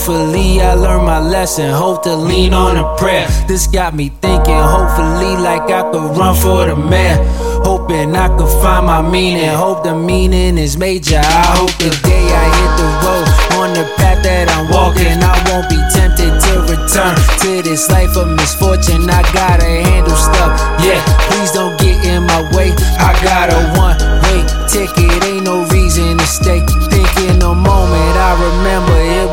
[0.03, 1.71] Hopefully I learned my lesson.
[1.71, 3.27] Hope to lean on a prayer.
[3.47, 4.62] This got me thinking.
[4.77, 7.19] Hopefully, like I could run for the mayor.
[7.62, 9.49] Hoping I could find my meaning.
[9.51, 11.21] Hope the meaning is major.
[11.23, 15.38] I hope the day I hit the road on the path that I'm walking, I
[15.47, 17.15] won't be tempted to return
[17.47, 19.07] to this life of misfortune.
[19.09, 20.59] I gotta handle stuff.
[20.83, 20.99] Yeah,
[21.31, 22.75] please don't get in my way.
[22.99, 25.23] I got a one way ticket.
[25.31, 26.59] Ain't no reason to stay.
[26.91, 27.72] Thinking no moment.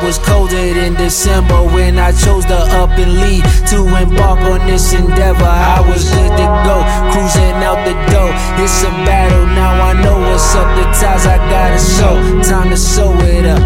[0.04, 4.94] Was colder than December when I chose to up and leave to embark on this
[4.94, 5.44] endeavor.
[5.44, 6.82] I was good to go,
[7.12, 8.32] cruising out the door.
[8.64, 9.82] It's a battle now.
[9.90, 10.68] I know what's up.
[10.78, 12.16] The ties I gotta show.
[12.50, 13.60] Time to sew it up.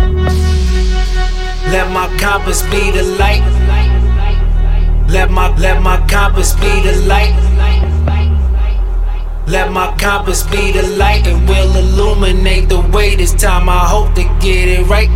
[1.72, 3.44] Let my compass be the light.
[5.08, 7.34] Let my let my compass be the light.
[9.48, 11.28] Let my compass be the light.
[11.28, 13.16] It will illuminate the way.
[13.16, 15.10] This time I hope to get it right.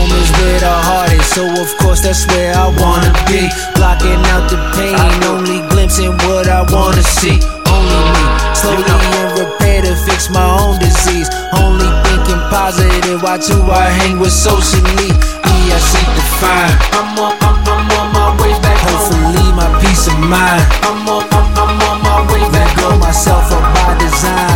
[0.00, 3.52] Home is where the heart is, so of course that's where I wanna be.
[3.76, 4.96] Blocking out the pain,
[5.28, 7.36] only glimpsing what I wanna see.
[7.68, 8.24] Only me,
[8.56, 11.28] slowly in repair to fix my own disease.
[11.52, 15.12] Only thinking positive, why do I hang with socially.
[15.44, 16.72] Me, I seek the fire.
[16.96, 20.64] I'm on, I'm, I'm on my way back Hopefully my peace of mind.
[20.80, 24.49] I'm on, I'm, I'm on my way back Let go myself up by design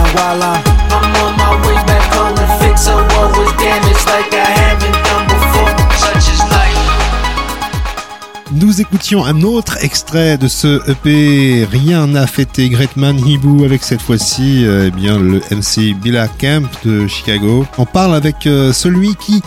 [8.75, 14.03] Nous écoutions un autre extrait de ce EP Rien n'a fêté Greatman Hibou avec cette
[14.03, 17.65] fois-ci euh, eh bien le MC Billa Camp de Chicago.
[17.79, 19.43] On parle avec euh, celui qui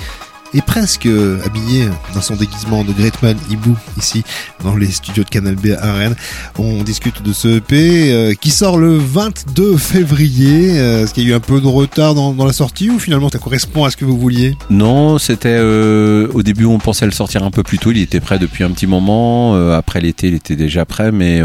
[0.58, 4.24] est presque euh, habillé dans son déguisement de Greatman Ibu ici
[4.64, 6.16] dans les studios de Canal B à Rennes.
[6.58, 10.80] On discute de ce EP euh, qui sort le 22 février.
[10.80, 13.30] Euh, Est-ce qu'il y a eu un peu de retard dans, la sortie ou finalement
[13.30, 14.56] ça correspond à ce que vous vouliez?
[14.70, 17.92] Non, c'était au début on pensait le sortir un peu plus tôt.
[17.92, 19.56] Il était prêt depuis un petit moment.
[19.74, 21.42] Après l'été, il était déjà prêt, mais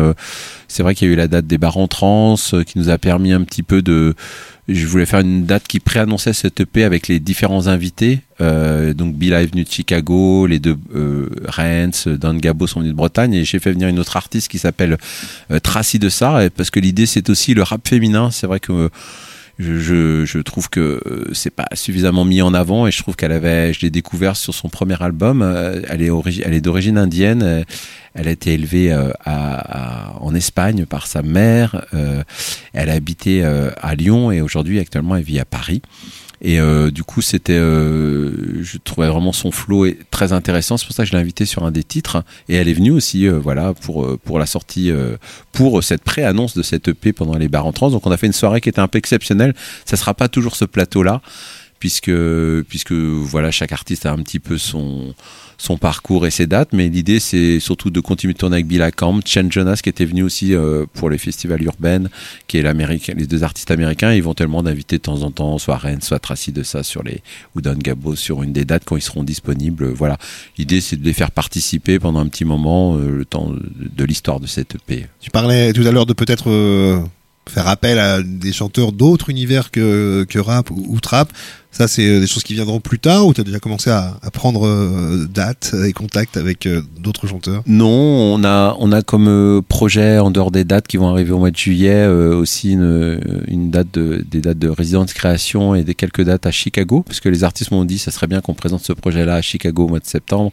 [0.69, 2.99] c'est vrai qu'il y a eu la date des bars en trans qui nous a
[2.99, 4.15] permis un petit peu de.
[4.75, 8.21] Je voulais faire une date qui préannonçait cette EP avec les différents invités.
[8.41, 12.93] Euh, donc Bill est venu de Chicago, les deux euh, Rennes, Dan Gabo sont venus
[12.93, 14.99] de Bretagne et j'ai fait venir une autre artiste qui s'appelle
[15.51, 18.31] euh, Tracy de Sar et parce que l'idée c'est aussi le rap féminin.
[18.31, 18.89] C'est vrai que euh,
[19.59, 23.17] je, je, je trouve que euh, c'est pas suffisamment mis en avant et je trouve
[23.17, 25.43] qu'elle avait, je l'ai découvert sur son premier album.
[25.43, 26.11] euh, Elle est,
[26.45, 27.43] elle est d'origine indienne.
[27.43, 27.63] euh,
[28.15, 31.87] Elle a été élevée à, à- en Espagne par sa mère.
[32.73, 35.81] Elle a habité à Lyon et aujourd'hui, actuellement, elle vit à Paris.
[36.45, 40.77] Et euh, du coup, c'était, euh, je trouvais vraiment son flow très intéressant.
[40.77, 42.25] C'est pour ça que je l'ai invitée sur un des titres.
[42.49, 44.91] Et elle est venue aussi, euh, voilà, pour euh, pour la sortie,
[45.53, 47.91] pour cette pré-annonce de cette EP pendant les bars en trans.
[47.91, 49.55] Donc, on a fait une soirée qui était un peu exceptionnelle.
[49.85, 51.23] Ça sera pas toujours ce plateau-là,
[51.79, 52.13] puisque
[52.69, 55.15] puisque voilà, chaque artiste a un petit peu son
[55.63, 58.85] son parcours et ses dates, mais l'idée c'est surtout de continuer de tourner avec Bill
[58.97, 62.07] Camp, Chen Jonas qui était venu aussi euh, pour les festivals urbains,
[62.49, 66.01] qui est l'américain, les deux artistes américains, éventuellement d'inviter de temps en temps soit Rennes,
[66.01, 67.23] soit Tracy de ça sur les
[67.55, 69.87] ou Don Gabo sur une des dates quand ils seront disponibles.
[69.93, 70.19] Voilà,
[70.59, 74.41] l'idée c'est de les faire participer pendant un petit moment euh, le temps de, l'histoire
[74.41, 75.07] de cette EP.
[75.21, 77.01] Tu parlais tout à l'heure de peut-être euh,
[77.49, 81.33] faire appel à des chanteurs d'autres univers que, que rap ou trap.
[81.73, 84.15] Ça, c'est euh, des choses qui viendront plus tard ou tu as déjà commencé à,
[84.31, 87.63] prendre euh, date et contact avec euh, d'autres chanteurs?
[87.67, 91.39] Non, on a on a comme projet en dehors des dates qui vont arriver au
[91.39, 96.23] mois de juillet aussi une, date de des dates de résidence création et des quelques
[96.23, 98.93] dates à Chicago parce que les artistes m'ont dit ça serait bien qu'on présente ce
[98.93, 100.53] projet-là à Chicago au mois de septembre.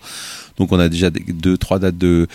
[0.58, 2.28] Donc on a déjà deux trois dates de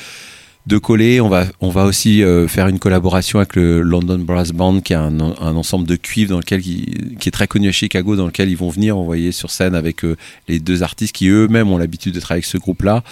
[0.67, 1.21] de coller.
[1.21, 4.93] On va, on va aussi euh, faire une collaboration avec le London Brass Band, qui
[4.93, 8.17] est un, un ensemble de cuivres dans lequel qui, qui est très connu à Chicago,
[8.17, 10.17] dans lequel ils vont venir envoyer sur scène avec euh,
[10.49, 13.03] les deux artistes qui eux-mêmes ont l'habitude de travailler avec ce groupe-là.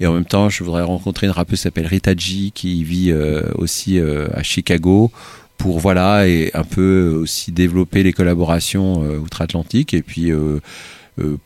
[0.00, 3.10] Et en même temps, je voudrais rencontrer une rappeuse qui s'appelle Rita G, qui vit
[3.10, 5.10] euh, aussi euh, à Chicago
[5.58, 10.60] pour voilà et un peu aussi développer les collaborations euh, outre-Atlantique et puis euh,
[11.18, 11.38] euh,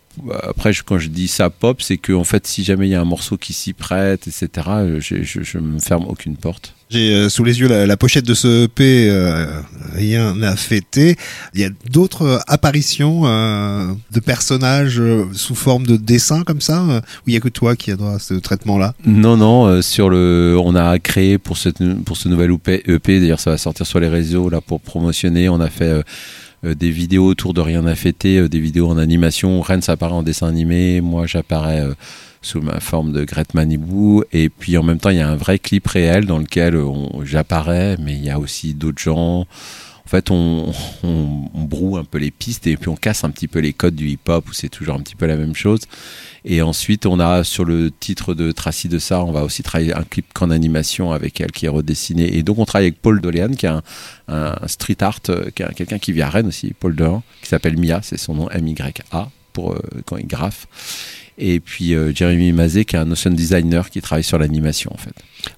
[0.43, 2.95] après, je- quand je dis ça pop, c'est que en fait, si jamais il y
[2.95, 6.75] a un morceau qui s'y prête, etc., euh, je, je, je me ferme aucune porte.
[6.91, 9.47] J'ai euh, sous les yeux la, la pochette de ce EP, euh,
[9.95, 11.15] rien n'a fêté.
[11.55, 15.01] Il y a d'autres apparitions euh, de personnages
[15.33, 18.15] sous forme de dessin comme ça, où il y a que toi qui as droit
[18.15, 18.95] à ce traitement-là?
[19.07, 23.39] Non, non, sur le, on a créé pour cette, pour ce nouvel EP, EP, d'ailleurs,
[23.39, 25.49] ça va sortir sur les réseaux là pour promotionner.
[25.49, 26.03] On a fait
[26.63, 29.61] des vidéos autour de Rien à fêter, euh, des vidéos en animation.
[29.61, 31.95] Rennes apparaît en dessin animé, moi j'apparais euh,
[32.43, 34.25] sous ma forme de Grete Manibou.
[34.33, 36.79] Et puis en même temps, il y a un vrai clip réel dans lequel
[37.25, 39.47] j'apparais, mais il y a aussi d'autres gens.
[40.11, 40.73] En fait, on,
[41.05, 43.95] on, broue un peu les pistes et puis on casse un petit peu les codes
[43.95, 45.83] du hip-hop où c'est toujours un petit peu la même chose.
[46.45, 49.95] Et ensuite, on a sur le titre de Tracy de ça, on va aussi travailler
[49.95, 52.37] un clip qu'en animation avec elle qui est redessiné.
[52.37, 53.71] Et donc, on travaille avec Paul Doléan, qui est
[54.27, 57.23] un, street art, euh, qui est un- quelqu'un qui vit à Rennes aussi, Paul Dehan,
[57.41, 60.67] qui s'appelle Mia, c'est son nom M-Y-A, pour euh, quand il graffe.
[61.41, 64.99] Et puis euh, Jérémy Mazet, qui est un motion designer qui travaille sur l'animation en
[64.99, 65.15] fait.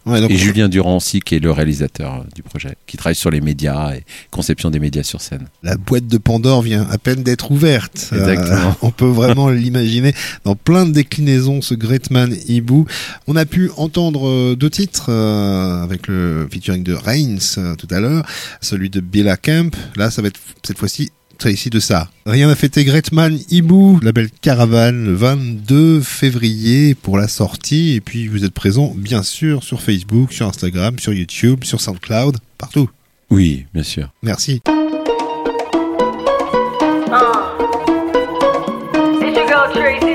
[0.07, 3.31] Ouais, donc, Et Julien Durancy, qui est le réalisateur euh, du projet, qui travaille sur
[3.31, 5.49] les médias et conception des médias sur scène.
[5.63, 8.11] la boîte de Pandore vient à peine d'être ouverte.
[8.13, 8.77] Euh, Exactement.
[8.83, 10.15] on peut vraiment l'imaginer
[10.45, 12.85] dans plein de déclinaisons, ce Greatman Ibu.
[13.27, 17.89] On a pu entendre euh, deux titres euh, avec le featuring de Reigns euh, tout
[17.91, 18.25] à l'heure,
[18.61, 19.75] celui de Bella Camp.
[19.97, 21.11] Là, ça va être cette fois-ci
[21.43, 22.09] Tracy de ça.
[22.25, 27.95] Rien n'a fêté Greatman Ibu, label Caravane, le 22 février pour la sortie.
[27.97, 32.37] Et puis vous êtes présent, bien sûr, sur Facebook, sur Instagram, sur YouTube, sur SoundCloud,
[32.59, 32.89] partout.
[33.29, 34.13] Oui, bien sûr.
[34.23, 34.63] Merci.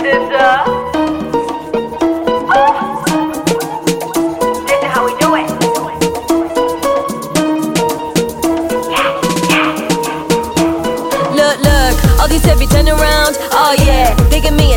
[0.09, 0.76] It's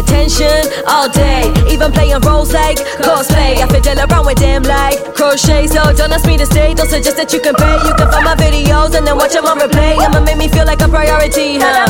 [0.01, 1.53] attention all day.
[1.68, 3.61] Even playing roles like cosplay.
[3.61, 5.66] I fiddle around with them like crochet.
[5.68, 7.76] So don't ask me to stay, don't suggest that you can pay.
[7.86, 9.98] You can find my videos and then watch them on replay.
[10.01, 11.86] I'ma make me feel like a priority, huh?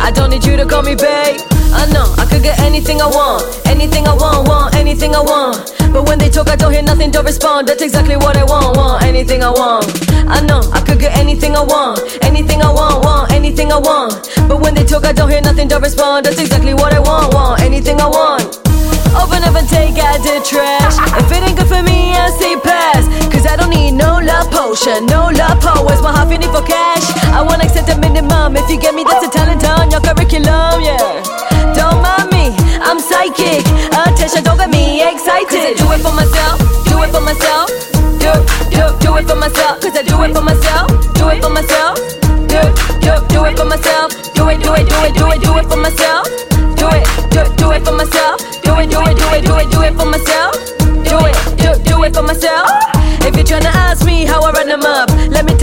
[0.00, 1.49] I don't need you to call me babe.
[1.72, 5.20] Uh, I know I could get anything I want, anything I want, want anything I
[5.20, 5.72] want.
[5.92, 7.68] But when they talk, I don't hear nothing, don't respond.
[7.68, 9.86] That's exactly what I want, want anything I want.
[10.10, 13.78] Uh, I know I could get anything I want, anything I want, want anything I
[13.78, 14.30] want.
[14.48, 16.26] But when they talk, I don't hear nothing, don't respond.
[16.26, 18.58] That's exactly what I want, want anything I want.
[19.18, 20.94] Open up and take out the trash.
[21.18, 23.06] If it ain't good for me, I say pass.
[23.32, 25.84] Cause I don't need no love potion, no love po.
[25.84, 27.06] Where's my heart feeling for cash?
[27.34, 28.56] I wanna accept a minimum.
[28.56, 31.49] If you get me, that's a talent on your curriculum, yeah.
[31.74, 33.64] Don't mind me, I'm psychic.
[33.92, 35.48] Attention, don't get me excited.
[35.48, 36.58] Cause I do it for myself,
[36.88, 37.68] do it for myself.
[38.22, 38.32] Do,
[38.70, 39.80] do, do it for myself.
[39.80, 41.96] Cause I do it for myself, do it for myself.
[42.50, 42.60] Do,
[43.04, 44.10] do, do it for myself.
[44.34, 46.26] Do it, do it, do it, do it, do it for myself.
[46.78, 48.38] Do it, do, do it for myself.
[48.62, 50.54] Do it, do it, do it, do it, do it for myself.
[51.04, 52.70] Do it, do, do it for myself.
[53.22, 53.79] If you're tryna ask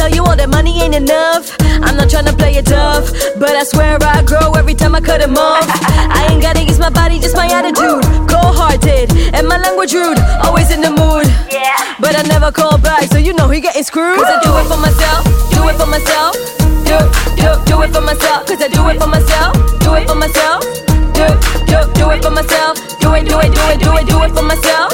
[0.08, 1.55] tell you all that money ain't enough.
[1.84, 5.20] I'm not tryna play it tough, but I swear I grow every time I cut
[5.20, 5.68] them off.
[5.68, 8.03] I ain't gotta use my body, just my attitude.
[8.32, 11.28] Cold hearted, and my language rude, always in the mood.
[11.51, 14.20] Yeah But I never call back, so you know he getting screwed.
[14.20, 16.34] Cause I do it for myself, do it for myself.
[16.88, 16.97] Do,
[17.36, 19.51] do, do it for myself, cause I do it for myself,
[19.84, 20.64] do it for myself.
[21.18, 21.28] Do,
[21.68, 24.32] do, do it for myself, do it, do it, do it, do it, do it
[24.32, 24.91] for myself.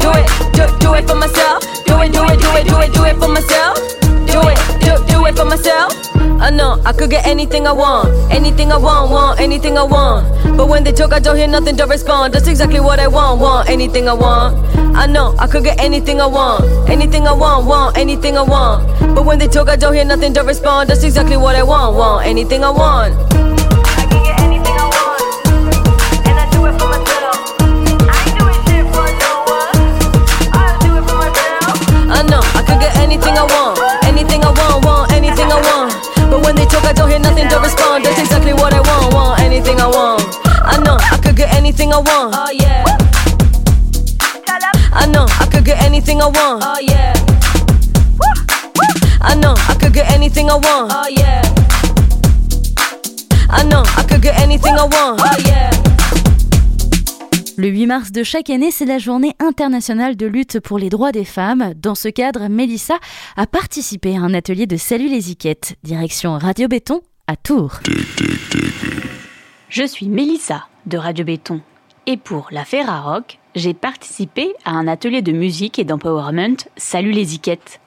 [0.00, 2.92] Do it, do, do it for myself, do it, do it, do it, do it,
[2.92, 3.63] do it for myself.
[6.44, 10.58] I know I could get anything I want, anything I want, want anything I want.
[10.58, 12.34] But when they talk, I don't hear nothing, don't respond.
[12.34, 14.54] That's exactly what I want, want anything I want.
[14.94, 18.86] I know I could get anything I want, anything I want, want anything I want.
[19.14, 20.90] But when they talk, I don't hear nothing, don't respond.
[20.90, 23.33] That's exactly what I want, want anything I want.
[37.54, 38.04] Don't hear nothing, don't respond.
[38.04, 40.22] That's exactly what I want, want anything I want.
[40.46, 42.34] I know I could get anything I want.
[42.36, 42.84] Oh yeah.
[44.92, 46.64] I know I could get anything I want.
[46.64, 47.12] Oh yeah.
[49.20, 50.92] I know I could get anything I want.
[50.92, 51.42] Oh yeah.
[53.50, 55.20] I know I could get anything I want.
[55.20, 55.70] Oh yeah.
[57.56, 61.12] Le 8 mars de chaque année, c'est la journée internationale de lutte pour les droits
[61.12, 61.72] des femmes.
[61.76, 62.98] Dans ce cadre, Mélissa
[63.36, 67.80] a participé à un atelier de Salut les Iquettes, direction Radio Béton à Tours.
[69.70, 71.62] Je suis Mélissa de Radio Béton
[72.06, 77.34] et pour la Ferrarock, j'ai participé à un atelier de musique et d'empowerment Salut les
[77.34, 77.80] Iquettes.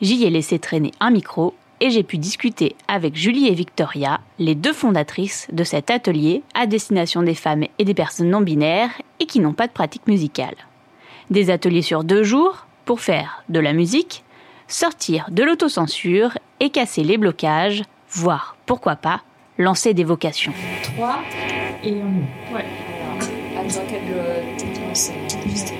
[0.00, 4.56] J'y ai laissé traîner un micro et j'ai pu discuter avec Julie et Victoria, les
[4.56, 9.26] deux fondatrices de cet atelier à destination des femmes et des personnes non binaires et
[9.26, 10.56] qui n'ont pas de pratique musicale.
[11.30, 14.24] Des ateliers sur deux jours pour faire de la musique,
[14.66, 19.22] sortir de l'autocensure et casser les blocages, voire, pourquoi pas,
[19.58, 20.52] lancer des vocations.
[20.96, 21.18] 3
[21.84, 22.64] et on Ouais.
[23.56, 25.10] Attends qu'elle commence
[25.46, 25.74] juste.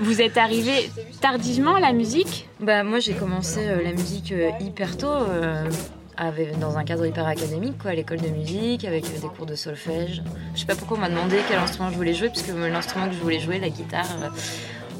[0.00, 0.90] Vous êtes arrivé
[1.20, 2.48] tardivement à la musique?
[2.60, 5.64] Bah moi j'ai commencé euh, la musique euh, hyper tôt, euh,
[6.60, 9.54] dans un cadre hyper académique, quoi, à l'école de musique, avec euh, des cours de
[9.54, 10.22] solfège.
[10.54, 13.14] Je sais pas pourquoi on m'a demandé quel instrument je voulais jouer, puisque l'instrument que
[13.14, 14.28] je voulais jouer, la guitare, euh,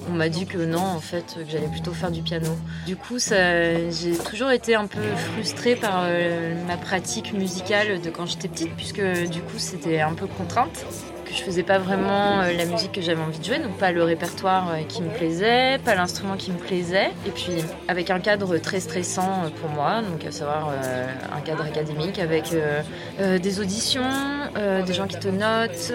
[0.09, 2.49] on m'a dit que non, en fait, que j'allais plutôt faire du piano.
[2.87, 5.03] Du coup, j'ai toujours été un peu
[5.33, 10.15] frustrée par euh, ma pratique musicale de quand j'étais petite, puisque du coup c'était un
[10.15, 10.85] peu contrainte
[11.33, 14.03] je faisais pas vraiment euh, la musique que j'avais envie de jouer, donc pas le
[14.03, 17.53] répertoire euh, qui me plaisait, pas l'instrument qui me plaisait, et puis
[17.89, 20.71] avec un cadre très stressant euh, pour moi, donc à savoir
[21.35, 22.55] un cadre académique avec
[23.19, 24.03] des auditions,
[24.87, 25.93] des gens qui te notent.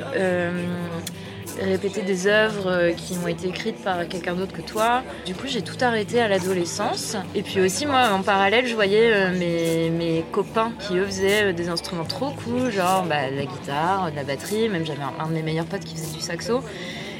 [1.61, 5.03] Répéter des œuvres euh, qui ont été écrites par quelqu'un d'autre que toi.
[5.25, 7.17] Du coup, j'ai tout arrêté à l'adolescence.
[7.35, 11.53] Et puis aussi, moi, en parallèle, je voyais euh, mes, copains qui, eux, faisaient euh,
[11.53, 14.69] des instruments trop cool, genre bah, la guitare, la batterie.
[14.69, 16.61] Même j'avais un, de mes meilleurs potes qui faisait du saxo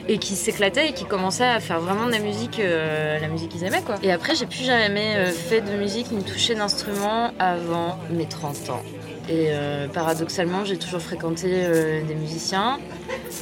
[0.09, 3.65] et qui s'éclataient et qui commençaient à faire vraiment de la musique, la musique qu'ils
[3.65, 3.95] aimaient quoi.
[4.03, 8.81] Et après, j'ai plus jamais fait de musique ni touché d'instrument avant mes 30 ans.
[9.29, 12.79] Et euh, paradoxalement, j'ai toujours fréquenté euh, des musiciens.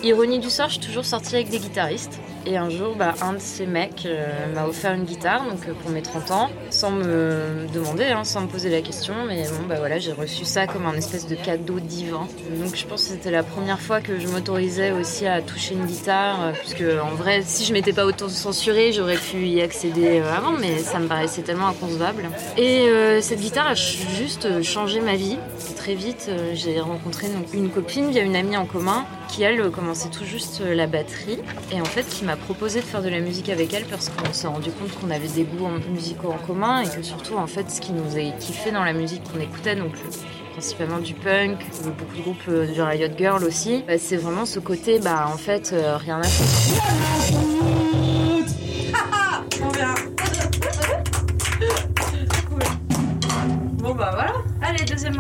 [0.04, 2.20] Ironie du sort, je suis toujours sortie avec des guitaristes.
[2.48, 5.90] Et un jour, bah, un de ces mecs euh, m'a offert une guitare donc, pour
[5.90, 9.14] mes 30 ans, sans me demander, hein, sans me poser la question.
[9.28, 12.28] Mais bon, bah voilà, j'ai reçu ça comme un espèce de cadeau divin.
[12.60, 15.86] Donc je pense que c'était la première fois que je m'autorisais aussi à toucher une
[15.86, 16.54] guitare.
[16.54, 21.00] puisque en vrai, si je m'étais pas auto-censurée, j'aurais pu y accéder avant, mais ça
[21.00, 22.30] me paraissait tellement inconcevable.
[22.58, 22.88] Et
[23.22, 25.38] cette guitare a juste changé ma vie.
[25.76, 26.26] Très vite.
[26.30, 30.62] Euh, J'ai rencontré une copine via une amie en commun qui, elle, commençait tout juste
[30.62, 31.40] euh, la batterie
[31.72, 34.34] et en fait qui m'a proposé de faire de la musique avec elle parce qu'on
[34.34, 37.70] s'est rendu compte qu'on avait des goûts musicaux en commun et que surtout, en fait,
[37.70, 40.10] ce qui nous a kiffé dans la musique qu'on écoutait, donc le-
[40.54, 44.46] principalement du punk, euh, beaucoup de groupes euh, du Riot Girl aussi, bah, c'est vraiment
[44.46, 47.85] ce côté, bah en fait, euh, rien à faire.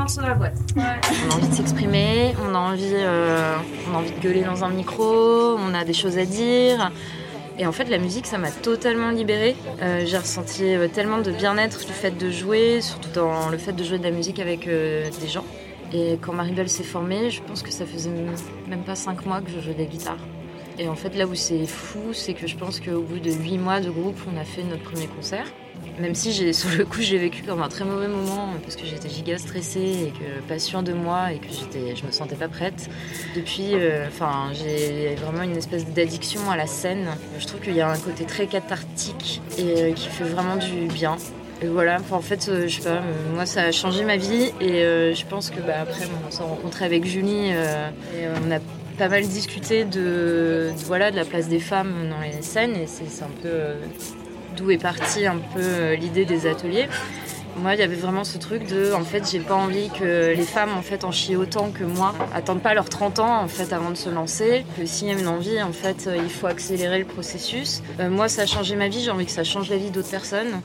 [0.06, 0.38] De la.
[0.78, 3.56] On a envie de s'exprimer, on a envie, euh,
[3.90, 6.92] on a envie de gueuler dans un micro, on a des choses à dire.
[7.58, 9.56] Et en fait, la musique, ça m'a totalement libérée.
[9.82, 13.74] Euh, J'ai ressenti euh, tellement de bien-être du fait de jouer, surtout dans le fait
[13.74, 15.46] de jouer de la musique avec des gens.
[15.92, 18.12] Et quand Maribel s'est formée, je pense que ça faisait
[18.68, 20.24] même pas cinq mois que je jouais des guitares.
[20.78, 23.58] Et en fait, là où c'est fou, c'est que je pense qu'au bout de huit
[23.58, 25.48] mois de groupe, on a fait notre premier concert.
[26.00, 29.10] Même si sur le coup, j'ai vécu comme un très mauvais moment parce que j'étais
[29.10, 32.48] giga stressée et que pas sûre de moi et que j'étais, je me sentais pas
[32.48, 32.90] prête.
[33.36, 37.08] Depuis, euh, enfin, j'ai vraiment une espèce d'addiction à la scène.
[37.40, 40.88] Je trouve qu'il y a un côté très cathartique et euh, qui fait vraiment du
[40.94, 41.18] bien.
[41.62, 43.02] Et voilà, en fait, euh, je sais pas,
[43.34, 44.82] moi ça a changé ma vie et
[45.14, 48.60] je pense que bah, après on s'est rencontré avec Julie et on a
[48.98, 53.24] pas mal discuté de, voilà, de la place des femmes dans les scènes et c'est
[53.24, 53.50] un peu
[54.56, 56.88] d'où est partie un peu euh, l'idée des ateliers.
[57.58, 60.44] Moi, il y avait vraiment ce truc de, en fait, j'ai pas envie que les
[60.44, 63.72] femmes, en fait, en chient autant que moi, attendent pas leurs 30 ans, en fait,
[63.72, 64.66] avant de se lancer.
[64.78, 67.82] Que s'il y a une envie, en fait, euh, il faut accélérer le processus.
[68.02, 70.10] Euh, moi, ça a changé ma vie, j'ai envie que ça change la vie d'autres
[70.12, 70.60] personnes.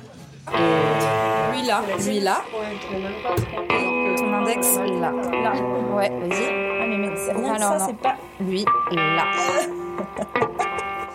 [0.49, 2.43] Lui là, lui là.
[4.19, 5.13] Ton index là.
[5.43, 5.53] Là.
[5.95, 6.49] Ouais, vas-y.
[6.83, 7.87] Ah mais, mais c'est rien ça, non.
[7.87, 9.25] c'est pas- Lui là.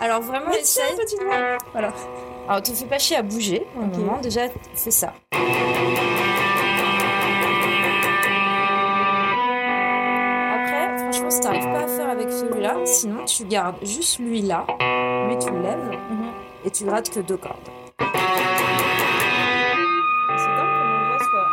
[0.00, 0.84] Alors vraiment, essaye.
[1.72, 1.92] Voilà.
[2.48, 4.20] Alors, te fais pas chier à bouger pour le moment.
[4.20, 4.42] Déjà,
[4.74, 5.12] fais ça.
[10.54, 14.64] Après, franchement, si t'arrives pas à faire avec celui-là, sinon tu gardes juste lui là,
[15.28, 15.90] mais tu le lèves
[16.64, 17.56] et tu grattes que deux cordes.
[17.98, 18.04] C'est
[20.54, 21.48] dingue comment on voit soit.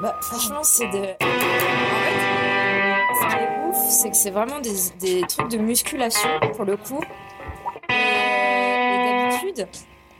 [0.00, 0.98] Bah, franchement, c'est de.
[0.98, 1.26] En
[2.04, 2.18] fait,
[3.20, 6.76] ce qui est ouf, c'est que c'est vraiment des, des trucs de musculation pour le
[6.76, 7.00] coup.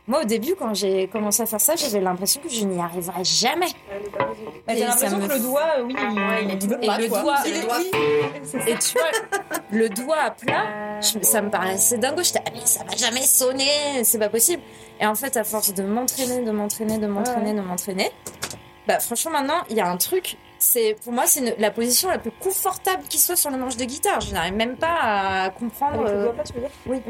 [0.06, 3.22] Moi au début, quand j'ai commencé à faire ça, j'avais l'impression que je n'y arriverais
[3.22, 3.66] jamais.
[3.66, 4.26] Bah,
[4.66, 7.20] t'as l'impression me que le doigt, euh, oui, il, il veut et pas, le quoi.
[7.22, 12.22] doigt, le et tu vois, le doigt à plat, je- ça me paraissait dingo.
[12.24, 14.62] J'étais, ah, mais ça va jamais sonner, c'est pas possible.
[15.00, 18.10] Et en fait, à force de m'entraîner, de m'entraîner, de m'entraîner, de m'entraîner,
[18.88, 20.36] bah franchement maintenant, il y a un truc.
[20.58, 23.84] C'est pour moi, c'est la position la plus confortable qui soit sur le manche de
[23.84, 24.20] guitare.
[24.20, 26.00] Je n'arrive même pas à comprendre.
[26.00, 26.70] Avec le euh, doigt plat, tu veux dire?
[26.86, 27.00] Oui.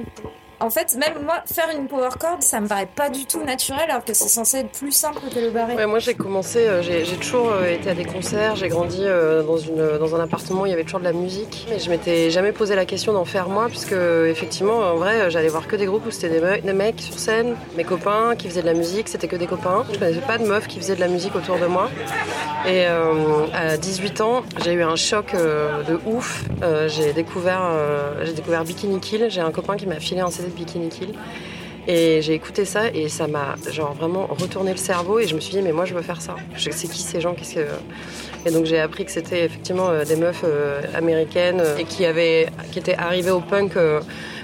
[0.60, 3.88] En fait, même moi, faire une power chord, ça me paraît pas du tout naturel,
[3.90, 5.74] alors que c'est censé être plus simple que le barré.
[5.74, 9.42] Ouais, moi j'ai commencé, euh, j'ai toujours euh, été à des concerts, j'ai grandi euh,
[9.42, 11.66] dans, une, dans un appartement où il y avait toujours de la musique.
[11.70, 15.48] Mais je m'étais jamais posé la question d'en faire moi, puisque effectivement, en vrai, j'allais
[15.48, 18.48] voir que des groupes où c'était des, me- des mecs sur scène, mes copains qui
[18.48, 19.84] faisaient de la musique, c'était que des copains.
[19.92, 21.88] Je connaissais pas de meufs qui faisaient de la musique autour de moi.
[22.68, 26.44] Et à 18 ans, j'ai eu un choc de ouf.
[26.88, 27.62] J'ai découvert,
[28.34, 29.26] découvert Bikini Kill.
[29.30, 31.12] J'ai un copain qui m'a filé un CD Bikini Kill.
[31.88, 35.40] Et j'ai écouté ça et ça m'a genre vraiment retourné le cerveau et je me
[35.40, 36.36] suis dit mais moi je veux faire ça.
[36.54, 37.66] Je sais qui ces gens, qu'est-ce que
[38.46, 42.06] et donc j'ai appris que c'était effectivement euh, des meufs euh, américaines euh, et qui
[42.06, 43.72] avaient qui étaient arrivées au punk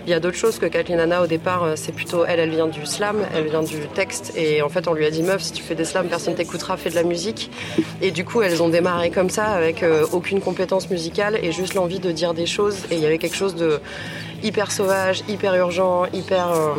[0.07, 2.51] il y a d'autres choses que Kathleen Anna au départ euh, c'est plutôt elle elle
[2.51, 4.33] vient du slam, elle vient du texte.
[4.37, 6.77] Et en fait on lui a dit meuf si tu fais des slams personne t'écoutera,
[6.77, 7.51] fais de la musique.
[8.01, 11.75] Et du coup elles ont démarré comme ça avec euh, aucune compétence musicale et juste
[11.75, 12.85] l'envie de dire des choses.
[12.91, 13.81] Et il y avait quelque chose de
[14.43, 16.75] hyper sauvage, hyper urgent, hyper euh,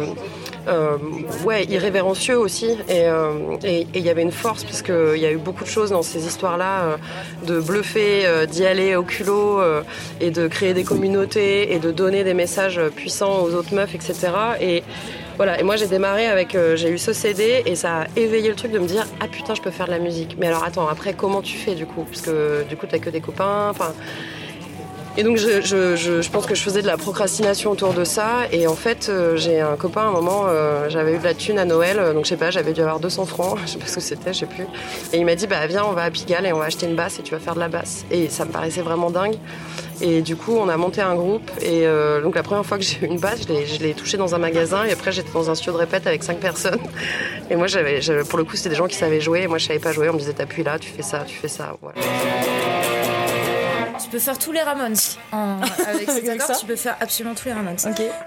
[0.67, 0.97] euh,
[1.45, 2.71] ouais, irrévérencieux aussi.
[2.89, 5.69] Et euh, et- il y avait une force, parce qu'il y a eu beaucoup de
[5.69, 6.97] choses dans ces histoires-là, euh,
[7.45, 9.81] de bluffer, euh, d'y aller au culot, euh,
[10.21, 14.15] et de créer des communautés, et de donner des messages puissants aux autres meufs, etc.
[14.61, 14.83] Et
[15.63, 18.71] moi j'ai démarré avec, euh, j'ai eu ce CD, et ça a éveillé le truc
[18.71, 20.35] de me dire, ah putain, je peux faire de la musique.
[20.39, 22.03] Mais alors attends, après, comment tu fais du coup?
[22.09, 23.93] Parce que du coup, t'as que des copains, enfin...
[25.19, 28.03] Et donc je, je, je, je pense que je faisais de la procrastination autour de
[28.03, 28.41] ça.
[28.51, 31.33] Et en fait, euh, j'ai un copain, à un moment, euh, j'avais eu de la
[31.33, 33.77] thune à Noël, euh, donc je sais pas, j'avais dû avoir 200 francs, je sais
[33.79, 34.65] pas ce que c'était, je sais plus.
[35.13, 36.95] Et il m'a dit, bah viens, on va à Pigalle et on va acheter une
[36.95, 38.05] basse et tu vas faire de la basse.
[38.11, 39.35] Et ça me paraissait vraiment dingue.
[40.01, 41.49] Et du coup, on a monté un groupe.
[41.63, 41.85] Et
[42.21, 44.85] donc la première fois que j'ai eu une basse, je l'ai- touchée dans un magasin.
[44.85, 46.77] Et après, j'étais dans un studio de répète avec cinq personnes.
[47.49, 47.99] Et moi, j'avais-
[48.29, 49.41] pour le coup, c'était des gens qui savaient jouer.
[49.41, 50.09] Et moi, je savais pas jouer.
[50.09, 51.75] On me disait, t'appuies là, tu fais ça, tu fais ça.
[51.81, 51.97] Voilà.
[54.07, 54.95] Tu peux faire tous les Ramones.
[55.33, 57.75] En- avec cet accord, tu peux faire absolument tous les Ramones.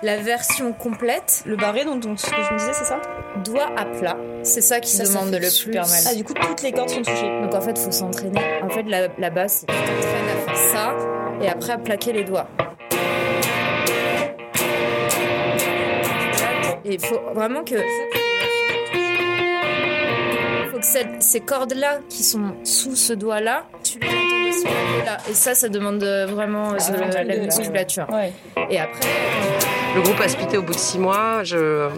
[0.03, 3.01] La version complète, Le barré, donc, donc ce que je me disais, c'est ça
[3.45, 4.19] doigt à plat.
[4.43, 5.91] C'est ça qui Ça, demande le super plus.
[5.91, 6.03] mal.
[6.11, 7.41] Ah, du coup, toutes les cordes sont touchées.
[7.41, 8.39] Donc en fait, faut s'entraîner.
[8.63, 10.97] En fait, la, la base, c'est tu t'entraînes à faire ça
[11.43, 12.47] et après à plaquer les doigts.
[16.85, 17.77] Et il faut vraiment que.
[20.71, 23.15] faut que cette- ces cordes-là qui sont sous ce
[23.83, 24.40] tu les entends
[25.31, 27.41] Et ça, ça demande euh, vraiment euh, Ah, de ouais, la, ouais.
[27.41, 28.07] musculature.
[28.71, 29.09] Et après.
[29.95, 31.43] Le groupe a splitté au bout de six mois.
[31.45, 31.89] Je...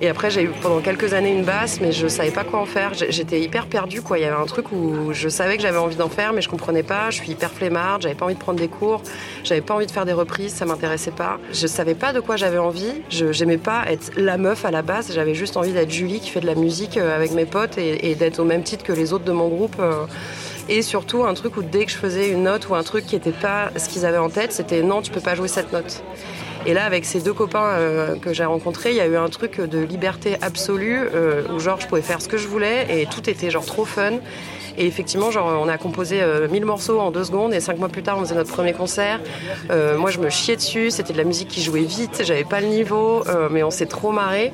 [0.00, 2.64] Et après, j'ai eu pendant quelques années une basse, mais je savais pas quoi en
[2.66, 2.92] faire.
[2.94, 4.18] J'étais hyper perdue, quoi.
[4.18, 6.48] Il y avait un truc où je savais que j'avais envie d'en faire, mais je
[6.48, 7.10] comprenais pas.
[7.10, 9.02] Je suis hyper flemmarde, j'avais pas envie de prendre des cours,
[9.44, 11.38] j'avais pas envie de faire des reprises, ça m'intéressait pas.
[11.52, 12.92] Je savais pas de quoi j'avais envie.
[13.08, 15.12] Je j'aimais pas être la meuf à la base.
[15.14, 18.10] J'avais juste envie d'être Julie qui fait de la musique euh, avec mes potes et,
[18.10, 19.76] et d'être au même titre que les autres de mon groupe.
[19.78, 20.06] euh,
[20.68, 23.16] et surtout un truc où dès que je faisais une note ou un truc qui
[23.16, 26.02] était pas ce qu'ils avaient en tête, c'était non, tu peux pas jouer cette note.
[26.66, 29.28] Et là, avec ces deux copains euh, que j'ai rencontrés, il y a eu un
[29.28, 33.06] truc de liberté absolue euh, où genre je pouvais faire ce que je voulais et
[33.06, 34.12] tout était genre trop fun.
[34.78, 37.88] Et effectivement, genre on a composé euh, 1000 morceaux en deux secondes et cinq mois
[37.88, 39.20] plus tard, on faisait notre premier concert.
[39.70, 40.90] Euh, moi, je me chiais dessus.
[40.90, 42.22] C'était de la musique qui jouait vite.
[42.24, 44.52] J'avais pas le niveau, euh, mais on s'est trop marré.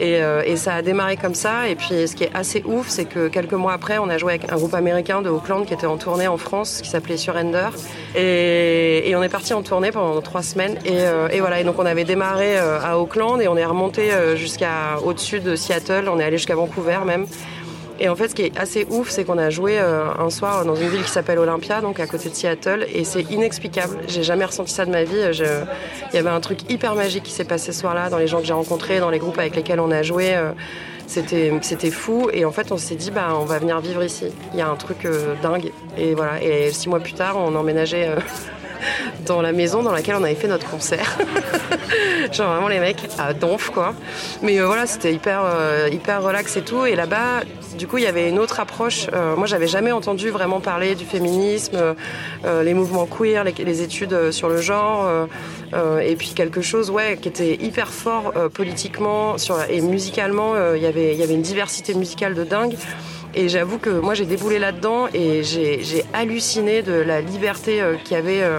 [0.00, 1.68] Et, euh, ça a démarré comme ça.
[1.68, 4.32] Et puis, ce qui est assez ouf, c'est que quelques mois après, on a joué
[4.34, 7.68] avec un groupe américain de Auckland qui était en tournée en France, qui s'appelait Surrender.
[8.14, 10.78] Et, on est parti en tournée pendant trois semaines.
[10.84, 11.60] Et, euh, voilà.
[11.60, 15.40] Et donc, on avait démarré euh, à Auckland et on est remonté euh, jusqu'à au-dessus
[15.40, 16.08] de Seattle.
[16.08, 17.26] On est allé jusqu'à Vancouver même.
[18.00, 20.64] Et en fait, ce qui est assez ouf, c'est qu'on a joué euh, un soir
[20.64, 23.98] dans une ville qui s'appelle Olympia, donc à côté de Seattle, et c'est inexplicable.
[24.08, 25.32] J'ai jamais ressenti ça de ma vie.
[25.32, 25.44] Je-
[26.12, 28.40] Il y avait un truc hyper magique qui s'est passé ce soir-là, dans les gens
[28.40, 30.34] que j'ai rencontrés, dans les groupes avec lesquels on a joué.
[30.34, 30.52] euh,
[31.08, 34.26] C'était, c'était fou et en fait on s'est dit bah on va venir vivre ici.
[34.54, 37.54] Il y a un truc euh, dingue et voilà et six mois plus tard on
[37.54, 38.16] emménageait euh,
[39.26, 41.18] dans la maison dans laquelle on avait fait notre concert.
[42.32, 43.94] Genre vraiment les mecs à donf quoi.
[44.42, 46.84] Mais euh, voilà, c'était hyper euh, hyper relax et tout.
[46.86, 47.42] Et là-bas,
[47.76, 49.08] du coup, il y avait une autre approche.
[49.12, 51.94] Euh, moi, j'avais jamais entendu vraiment parler du féminisme,
[52.44, 55.08] les mouvements queer, les, études sur le genre,
[56.02, 59.36] et puis quelque chose, ouais, qui était hyper fort politiquement
[59.68, 60.54] et musicalement.
[60.74, 62.76] y avait il y avait une diversité musicale de dingue.
[63.34, 68.12] Et j'avoue que moi j'ai déboulé là-dedans et j'ai halluciné de la liberté euh, qu'il
[68.12, 68.58] y avait euh,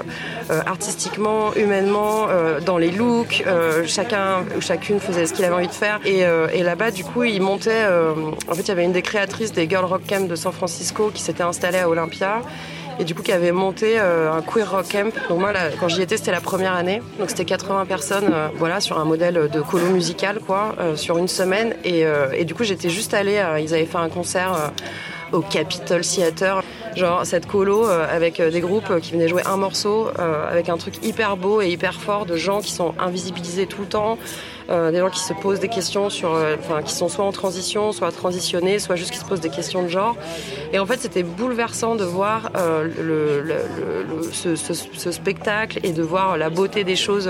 [0.49, 2.27] euh, artistiquement, humainement,
[2.65, 3.43] dans les looks.
[3.85, 5.99] chacun chacune faisait ce qu'il avait envie de faire.
[6.05, 7.85] Et, là-bas, du coup, ils montaient.
[7.85, 11.11] en fait, il y avait une des créatrices des Girl Rock Camp de San Francisco
[11.13, 12.41] qui s'était installée à Olympia.
[12.99, 15.13] Et du coup, qui avait monté euh, un queer rock camp.
[15.29, 17.01] Donc moi, quand j'y étais, c'était la première année.
[17.19, 21.17] Donc c'était 80 personnes, euh, voilà, sur un modèle de colo musical, quoi, euh, sur
[21.17, 21.75] une semaine.
[21.83, 22.05] Et,
[22.45, 23.43] du coup, j'étais juste allée.
[23.59, 24.71] ils avaient fait un concert
[25.31, 26.61] au Capitol Theater.
[26.95, 30.09] Genre cette colo euh, avec euh, des groupes euh, qui venaient jouer un morceau,
[30.49, 33.87] avec un truc hyper beau et hyper fort de gens qui sont invisibilisés tout le
[33.87, 34.17] temps.
[34.69, 36.29] Des gens qui se posent des questions sur,
[36.59, 39.83] enfin, qui sont soit en transition, soit transitionnés, soit juste qui se posent des questions
[39.83, 40.15] de genre.
[40.71, 43.43] Et en fait, c'était bouleversant de voir le,
[44.31, 47.29] ce, spectacle et de voir la beauté des choses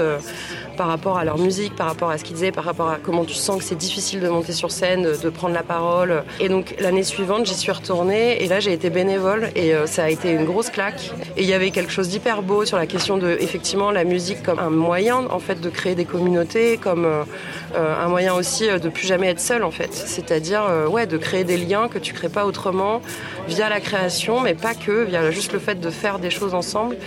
[0.78, 3.26] par rapport à leur musique, par rapport à ce qu'ils disaient, par rapport à comment
[3.26, 6.24] tu sens que c'est difficile de monter sur scène, de prendre la parole.
[6.40, 10.06] Et donc l'année suivante, j'y suis retournée et là j'ai été bénévole et euh, ça
[10.06, 11.12] a été une grosse claque.
[11.38, 14.44] Et il y avait quelque chose d'hyper beau sur la question de effectivement la musique
[14.44, 17.24] comme un moyen en fait de créer des communautés, comme euh,
[17.76, 19.94] euh, un moyen aussi de plus jamais être seul en fait.
[19.94, 23.02] C'est-à-dire ouais de créer des liens que tu crées pas autrement
[23.48, 26.98] via la création, mais pas que via juste le fait de faire des choses ensemble.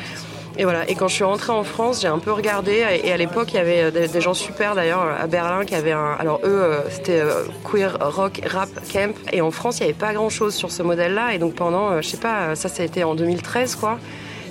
[0.58, 0.88] Et voilà.
[0.88, 2.84] Et quand je suis rentrée en France, j'ai un peu regardé.
[3.04, 5.92] Et à l'époque, il y avait des, des gens super d'ailleurs à Berlin qui avaient
[5.92, 6.16] un.
[6.18, 9.14] Alors eux, euh, c'était euh, queer rock rap camp.
[9.32, 11.34] Et en France, il n'y avait pas grand chose sur ce modèle-là.
[11.34, 13.98] Et donc pendant, euh, je sais pas, ça, ça a été en 2013, quoi.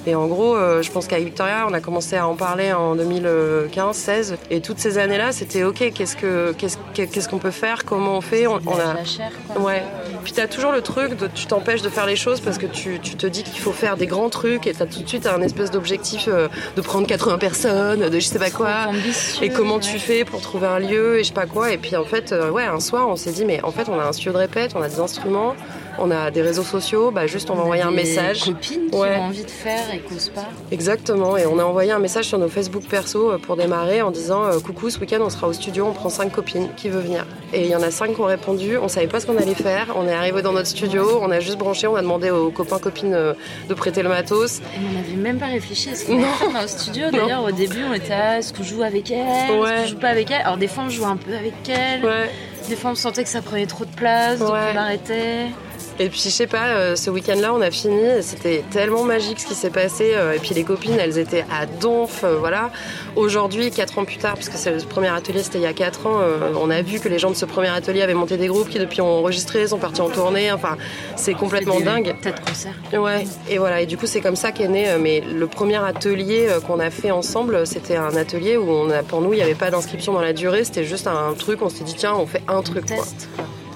[0.08, 2.96] Et en gros, euh, je pense qu'à Victoria, on a commencé à en parler en
[2.96, 4.36] 2015-16.
[4.52, 7.86] Et toutes ces années-là, c'était OK, qu'est-ce que qu'est-ce qu'est-ce qu'on peut faire?
[7.86, 8.48] Comment on fait?
[8.48, 8.94] On, on a...
[8.94, 9.64] La chair, quoi.
[9.64, 9.84] Ouais.
[10.24, 13.00] Puis t'as toujours le truc de tu t'empêches de faire les choses parce que tu,
[13.00, 15.42] tu te dis qu'il faut faire des grands trucs et t'as tout de suite un
[15.42, 18.88] espèce d'objectif euh, de prendre 80 personnes, de je sais pas quoi.
[19.42, 21.72] Et comment tu fais pour trouver un lieu et je sais pas quoi.
[21.72, 24.00] Et puis en fait, euh, ouais, un soir, on s'est dit, mais en fait, on
[24.00, 25.56] a un studio de répète, on a des instruments,
[26.00, 28.46] on a des réseaux sociaux, bah juste on va envoyer un Des message.
[28.46, 29.16] copines qui Ouais.
[29.18, 30.46] ont envie de faire et qu'osent pas.
[30.72, 34.12] Exactement, et on a envoyé un message sur nos Facebook perso euh, pour démarrer en
[34.12, 37.00] disant euh, coucou, ce week-end on sera au studio, on prend cinq copines, qui veut
[37.00, 37.26] venir?
[37.54, 39.54] Et il y en a cinq qui ont répondu, on savait pas ce qu'on allait
[39.56, 42.50] faire, on est arrivé dans notre studio, on a juste branché, on a demandé aux
[42.52, 43.34] copains copines euh,
[43.70, 44.60] de prêter le matos.
[44.60, 47.06] Et on n'avait même pas réfléchi à ce qu'on allait faire dans le studio.
[47.12, 49.20] D'ailleurs, au début, on était là, est-ce qu'on joue avec elle?
[49.20, 49.82] Est-ce Ouais.
[49.84, 50.42] qu'on joue pas avec elle?
[50.42, 52.02] Alors, des fois, on jouait un peu avec elle.
[52.68, 54.60] Des fois, on sentait que ça prenait trop de place, donc Ouais.
[54.74, 55.46] on arrêtait.
[55.98, 59.48] Et puis je sais pas, euh, ce week-end-là, on a fini, c'était tellement magique ce
[59.48, 60.12] qui s'est passé.
[60.14, 62.70] euh, et puis les copines, elles étaient à donf, euh, voilà.
[63.16, 65.74] Aujourd'hui, quatre ans plus tard, parce que c'est le premier atelier, c'était il y a
[65.74, 66.20] quatre ans,
[66.60, 68.78] on a vu que les gens de ce premier atelier avaient monté des groupes qui
[68.78, 70.52] depuis ont enregistré, sont partis en tournée.
[70.52, 70.76] Enfin,
[71.16, 72.14] c'est complètement dingue.
[72.22, 72.74] Peut-être concert.
[72.94, 73.24] Ouais.
[73.50, 73.82] Et voilà.
[73.82, 74.88] Et du coup, c'est comme ça qu'est né.
[75.00, 79.22] Mais le premier atelier qu'on a fait ensemble, c'était un atelier où on a, pour
[79.22, 80.66] nous, il n'y avait pas d'inscription dans la durée.
[80.66, 81.62] C'était juste un truc.
[81.62, 82.86] On s'est dit tiens, on fait un truc.
[82.86, 83.06] quoi.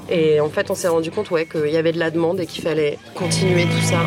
[0.09, 2.63] Et en fait, on s'est rendu compte qu'il y avait de la demande et qu'il
[2.63, 3.99] fallait continuer tout ça.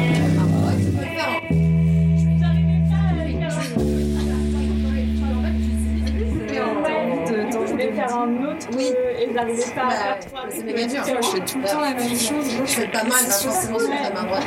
[8.06, 8.92] Faire un autre oui.
[9.18, 10.40] et j'arrivais pas à faire trois.
[10.48, 11.22] C'est méga dur.
[11.22, 12.46] Je fais tout le temps la même chose.
[12.64, 14.46] Je fais pas mal, pas forcément sur la main droite.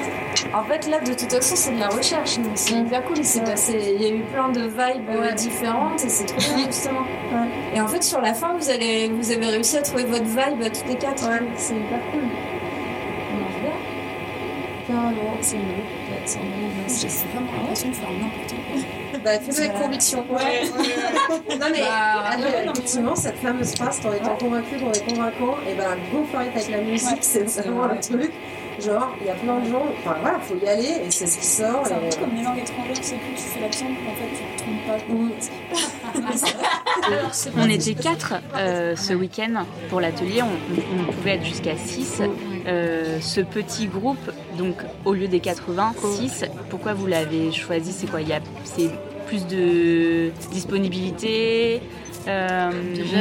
[0.53, 2.37] En fait, là, de toute façon, c'est de la recherche.
[2.37, 3.17] donc C'est hyper cool.
[3.17, 6.55] Il s'est passé, il y a eu plein de vibes euh, différentes et c'est trop
[6.55, 7.05] bien, justement.
[7.73, 10.61] Et en fait, sur la fin, vous, allez, vous avez réussi à trouver votre vibe
[10.63, 11.29] à toutes les quatre.
[11.55, 12.21] C'est hyper cool.
[13.33, 14.95] On marche bien.
[14.95, 15.83] Carrément, c'est mieux.
[16.25, 16.37] C'est
[17.33, 18.44] vraiment l'impression de faire n'importe quoi.
[19.25, 20.23] Bah, fais-le avec conviction.
[20.29, 20.69] Ouais.
[21.59, 22.65] non, mais Bah, ouais.
[22.69, 26.49] effectivement, cette fameuse phrase, en étant convaincu qu'on est convaincant, et ben, go for it
[26.55, 28.31] avec la musique, c'est vraiment le truc.
[28.79, 31.37] Genre, il y a plein de gens, enfin voilà, faut y aller, et c'est ce
[31.39, 31.83] qui sort.
[31.87, 34.29] C'est un peu comme les langues étrangères, c'est que tu fais l'accent, mais en fait,
[34.35, 34.85] tu te trompes
[37.55, 37.57] pas.
[37.57, 40.41] On était quatre euh, ce week-end pour l'atelier.
[40.43, 40.49] On,
[41.09, 42.21] on pouvait être jusqu'à 6.
[42.65, 48.21] ce petit groupe, donc au lieu des 80, 6, pourquoi vous l'avez choisi C'est quoi
[48.21, 48.89] Il y a c'est
[49.27, 51.81] plus de disponibilité,
[52.27, 52.71] euh,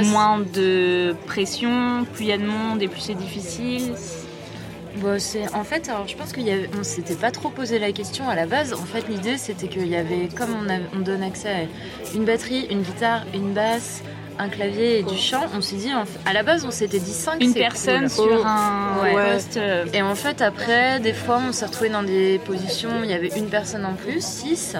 [0.06, 3.92] moins de pression, plus il y a de monde et plus c'est difficile.
[4.98, 7.78] Bon, c'est en fait, alors je pense qu'il y avait, on s'était pas trop posé
[7.80, 8.72] la question à la base.
[8.74, 12.24] En fait, l'idée c'était qu'il y avait, comme on, a- on donne accès à une
[12.24, 14.02] batterie, une guitare, une basse,
[14.38, 17.12] un clavier et du chant, on s'est dit, en à la base, on s'était dit
[17.12, 18.94] 5 Une personne sur un
[19.32, 23.04] poste, euh, Et en fait, après, des fois, on s'est retrouvé dans des positions, où
[23.04, 24.76] il y avait une personne en plus, 6.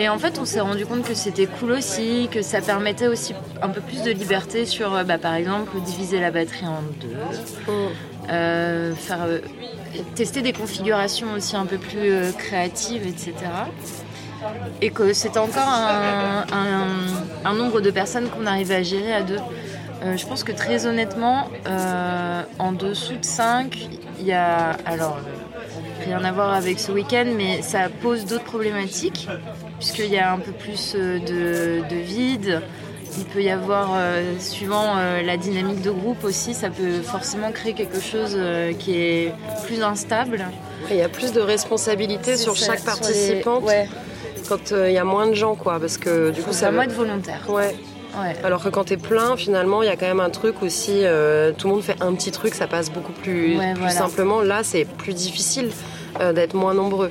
[0.00, 3.34] Et en fait, on s'est rendu compte que c'était cool aussi, que ça permettait aussi
[3.62, 7.16] un peu plus de liberté sur, euh, bah, par exemple, diviser la batterie en deux,
[8.30, 9.40] euh, faire euh,
[10.14, 13.32] tester des configurations aussi un peu plus euh, créatives, etc.
[14.80, 19.22] Et que c'était encore un, un- un nombre de personnes qu'on arrivait à gérer à
[19.22, 19.38] deux.
[20.04, 23.88] Euh, je pense que très honnêtement, euh, en dessous de 5,
[24.20, 28.44] il y a alors euh, rien à voir avec ce week-end, mais ça pose d'autres
[28.44, 29.28] problématiques
[29.78, 32.60] puisqu'il y a un peu plus euh, de, de vide.
[33.16, 37.50] Il peut y avoir, euh, suivant euh, la dynamique de groupe aussi, ça peut forcément
[37.52, 39.32] créer quelque chose euh, qui est
[39.66, 40.46] plus instable.
[40.90, 43.88] Et il y a plus de responsabilité sur ça, chaque les- participante ouais.
[44.48, 45.80] quand il y a moins de gens, quoi.
[45.80, 47.44] Parce que du coup, ça veut- être volontaire.
[47.48, 47.74] Ouais.
[48.20, 48.34] Ouais.
[48.44, 51.02] Alors que quand t'es plein, finalement, il y a quand même un truc aussi.
[51.56, 53.90] tout le monde fait un petit truc, ça passe beaucoup plus, Ouais, plus voilà.
[53.94, 54.42] simplement.
[54.42, 55.70] Là, c'est plus difficile
[56.34, 57.10] d'être moins nombreux,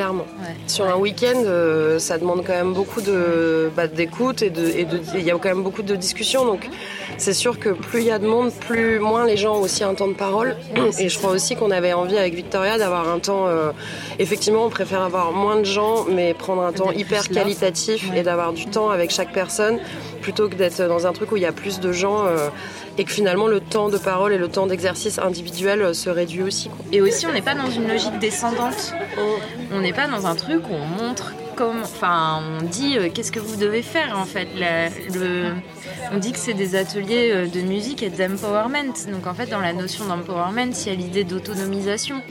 [0.00, 0.26] clairement.
[0.40, 0.54] Ouais.
[0.66, 4.84] Sur un week-end, euh, ça demande quand même beaucoup de bah, d'écoute et de et
[4.86, 6.46] de- et il y a quand même beaucoup de discussions.
[6.46, 6.68] Donc,
[7.18, 9.84] c'est sûr que plus il y a de monde, plus moins les gens ont aussi
[9.84, 10.56] un temps de parole.
[10.98, 13.46] Et je crois aussi qu'on avait envie avec Victoria d'avoir un temps.
[13.46, 13.72] euh,
[14.18, 18.52] effectivement, on préfère avoir moins de gens, mais prendre un temps hyper qualitatif et d'avoir
[18.52, 19.78] du temps avec chaque personne,
[20.22, 22.48] plutôt que d'être dans un truc où il y a plus de gens euh,
[22.98, 26.42] et que finalement le temps de parole et le temps d'exercice individuel euh, se réduit
[26.42, 26.68] aussi.
[26.68, 26.78] quoi.
[26.92, 28.94] Et aussi, on n'est pas dans une logique descendante.
[29.72, 33.40] On n'est pas dans un truc où on montre enfin, on dit euh, qu'est-ce que
[33.40, 34.48] vous devez faire en fait.
[36.12, 38.94] On dit que c'est des ateliers euh, de musique et d'empowerment.
[39.10, 42.22] Donc en fait, dans la notion d'empowerment, il y a l'idée d'autonomisation.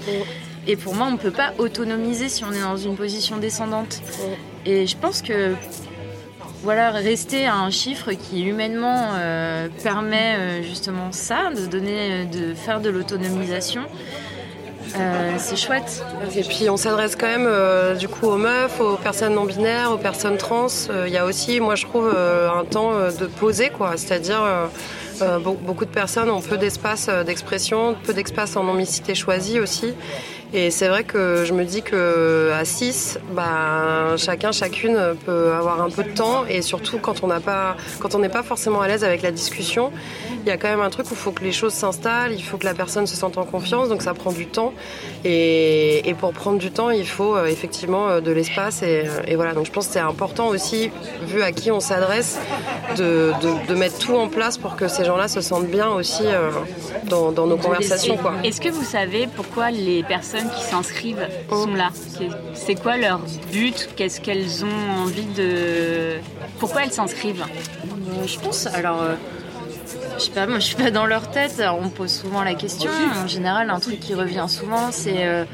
[0.67, 4.01] Et pour moi, on ne peut pas autonomiser si on est dans une position descendante.
[4.65, 5.55] Et je pense que
[6.61, 12.81] voilà, rester à un chiffre qui humainement euh, permet justement ça, de donner, de faire
[12.81, 13.83] de l'autonomisation.
[14.97, 16.03] Euh, c'est chouette.
[16.35, 19.91] Et puis on s'adresse quand même euh, du coup aux meufs, aux personnes non binaires,
[19.91, 20.67] aux personnes trans.
[20.89, 23.93] Euh, Il y a aussi, moi je trouve, euh, un temps de poser, quoi.
[23.97, 24.41] C'est-à-dire
[25.19, 29.93] be- beaucoup de personnes ont peu d'espace d'expression, peu d'espace en non-mixité choisie aussi.
[30.51, 35.79] Et c'est vrai que je me dis que à 6, bah, chacun, chacune peut avoir
[35.79, 38.81] un peu de temps et surtout quand on n'a pas, quand on n'est pas forcément
[38.81, 39.91] à l'aise avec la discussion,
[40.43, 42.41] il y a quand même un truc où il faut que les choses s'installent, il
[42.43, 44.73] faut que la personne se sente en confiance, donc ça prend du temps.
[45.23, 49.21] Et, et pour prendre du temps, il faut euh, effectivement euh, de l'espace et, euh,
[49.27, 49.53] et voilà.
[49.53, 50.89] Donc je pense que c'est important aussi,
[51.27, 52.39] vu à qui on s'adresse,
[52.97, 56.23] de, de- de mettre tout en place pour que ces gens-là se sentent bien aussi
[57.03, 58.33] dans, dans nos conversations, quoi.
[58.43, 61.89] Est-ce que vous savez pourquoi les personnes qui s'inscrivent sont là
[62.53, 63.19] C'est- quoi leur
[63.51, 63.89] but?
[63.95, 66.17] Qu'est-ce qu'elles ont envie de...
[66.59, 67.43] Pourquoi elles s'inscrivent?
[67.43, 69.15] Euh, je pense, alors, euh,
[70.17, 71.61] je sais pas, moi je suis pas dans leur tête.
[71.79, 72.91] On me pose souvent la question.
[73.23, 75.45] En général, un truc qui revient souvent, c'est euh,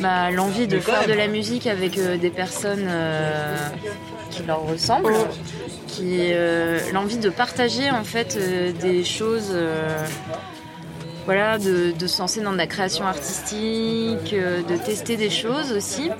[0.00, 2.88] bah, l'envie de faire de la musique avec des personnes
[4.30, 5.14] qui leur ressemblent,
[5.86, 6.32] qui
[6.92, 8.38] l'envie de partager en fait
[8.80, 9.54] des choses.
[11.26, 15.72] Voilà, de, de se lancer dans de la création artistique, euh, de tester des choses
[15.72, 16.10] aussi.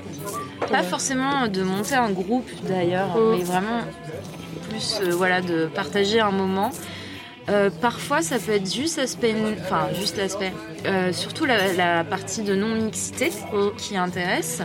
[0.69, 3.81] Pas forcément de monter un groupe d'ailleurs, mais vraiment
[4.69, 6.71] plus euh, voilà, de partager un moment.
[7.49, 10.51] Euh, parfois, ça peut être juste l'aspect, enfin juste l'aspect,
[10.85, 13.31] euh, surtout la, la partie de non mixité
[13.77, 14.61] qui intéresse,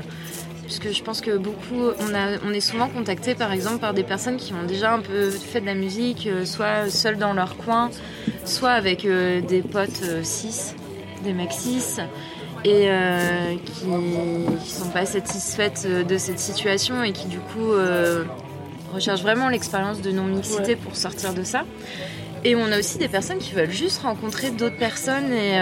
[0.65, 4.03] puisque je pense que beaucoup, on a, on est souvent contacté par exemple par des
[4.03, 7.57] personnes qui ont déjà un peu fait de la musique, euh, soit seules dans leur
[7.57, 7.91] coin,
[8.45, 10.75] soit avec euh, des potes euh, cis,
[11.25, 12.01] des mecs cis,
[12.65, 13.87] et euh, qui,
[14.65, 18.25] qui sont pas satisfaites euh, de cette situation et qui du coup euh,
[18.93, 21.65] recherchent vraiment l'expérience de non mixité pour sortir de ça.
[22.45, 25.59] Et on a aussi des personnes qui veulent juste rencontrer d'autres personnes et.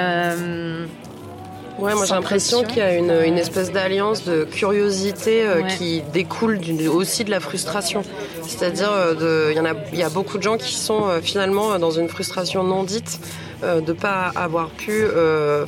[1.80, 2.74] Ouais, moi j'ai l'impression pression.
[2.74, 5.68] qu'il y a une, une espèce d'alliance de curiosité euh, Ouais.
[5.78, 8.02] qui découle d'une- aussi de la frustration.
[8.46, 11.20] C'est-à-dire, euh, il y en a, il y a beaucoup de gens qui sont euh,
[11.22, 13.18] finalement dans une frustration non dite
[13.62, 15.04] de pas avoir pu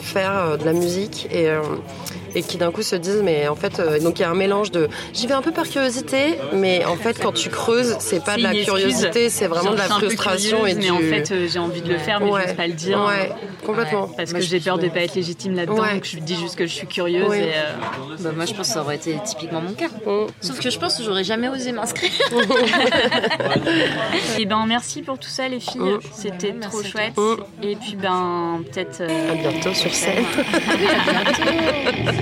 [0.00, 1.48] faire de la musique et
[2.34, 4.34] et qui d'un coup se disent mais en fait euh, donc il y a un
[4.34, 8.24] mélange de j'y vais un peu par curiosité mais en fait quand tu creuses c'est
[8.24, 10.98] pas de la curiosité c'est vraiment de la je frustration curieuse, et mais du en
[10.98, 12.44] fait euh, j'ai envie de le faire mais Ouais.
[12.46, 13.30] j'ose pas le dire Ouais,
[13.66, 14.08] complètement.
[14.08, 15.94] parce que je j'ai peur de pas être légitime là-dedans Ouais.
[15.94, 17.38] donc je dis juste que je suis curieuse Oui.
[17.38, 19.88] et euh, Bah, moi je pense que ça aurait été typiquement mon cas.
[20.06, 20.26] Mm.
[20.40, 22.10] Sauf que je pense que j'aurais jamais osé m'inscrire.
[24.38, 25.98] et ben merci pour tout ça les filles Mm.
[26.14, 27.36] c'était trop merci à chouette toi.
[27.62, 30.24] et puis ben peut-être euh, à bientôt sur scène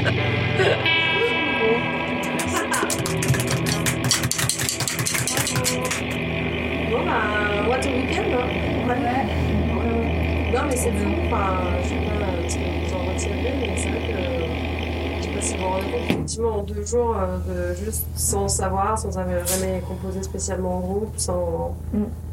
[6.91, 8.49] Bon, bah, what a week-end, hein.
[8.89, 8.97] Ouais.
[8.97, 11.11] Euh, Non, mais c'est fou.
[11.27, 11.47] Enfin,
[11.83, 15.31] je sais pas euh, ce que vous en retirez, mais c'est vrai que je sais
[15.31, 18.99] pas si vous vous rendez compte, effectivement, en deux jours, euh, de juste sans savoir,
[18.99, 21.77] sans avoir jamais composé spécialement en groupe, sans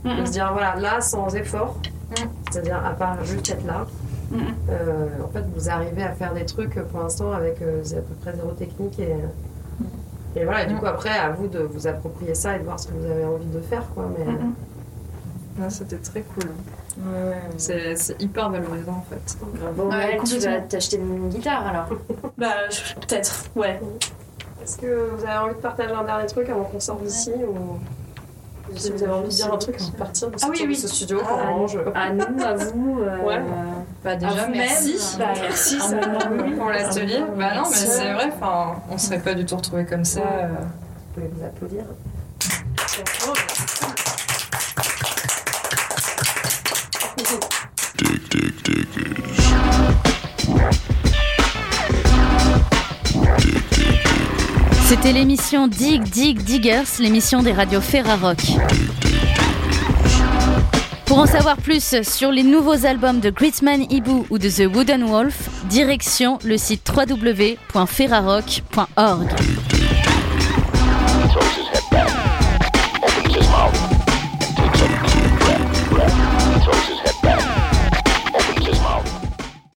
[0.06, 1.76] de se dire, voilà, là, sans effort,
[2.50, 3.86] c'est-à-dire à part juste être là.
[4.70, 8.14] Euh, en fait, vous arrivez à faire des trucs pour l'instant avec euh, à peu
[8.22, 9.16] près zéro technique et,
[10.40, 10.64] et voilà.
[10.64, 12.94] Et du coup, après, à vous de vous approprier ça et de voir ce que
[12.94, 14.10] vous avez envie de faire, quoi.
[14.18, 14.26] Mais
[15.60, 16.50] Ouais, C'était très cool.
[17.58, 19.38] C'est c'est hyper valorisant en fait.
[19.76, 21.88] Bon, Ouais, tu vas t'acheter une guitare alors
[22.38, 22.54] Bah,
[23.02, 23.80] peut-être, ouais.
[24.64, 27.80] Est-ce que vous avez envie de partager un dernier truc avant qu'on sorte d'ici ou
[28.76, 30.66] si vous avez envie de dire un truc avant de partir de, Ah oui, sortir
[30.66, 30.76] de oui.
[30.76, 33.00] ce studio Ah, qu'on range À nous, à vous.
[33.02, 33.42] euh, Ouais.
[34.08, 34.52] Bah déjà vous-même.
[34.56, 34.96] merci.
[35.20, 35.98] Bah, merci, ça
[36.58, 37.20] pour l'atelier.
[37.38, 40.22] Bah non mais c'est vrai, enfin, on serait pas du tout retrouvés comme ça.
[40.22, 40.48] euh.
[40.58, 41.84] Vous pouvez vous applaudir.
[54.86, 58.38] C'était l'émission Dig Dig Diggers, l'émission des radios Ferrarock.
[61.08, 65.06] Pour en savoir plus sur les nouveaux albums de Gritman Ibu ou de The Wooden
[65.06, 69.67] Wolf, direction le site www.ferrarock.org.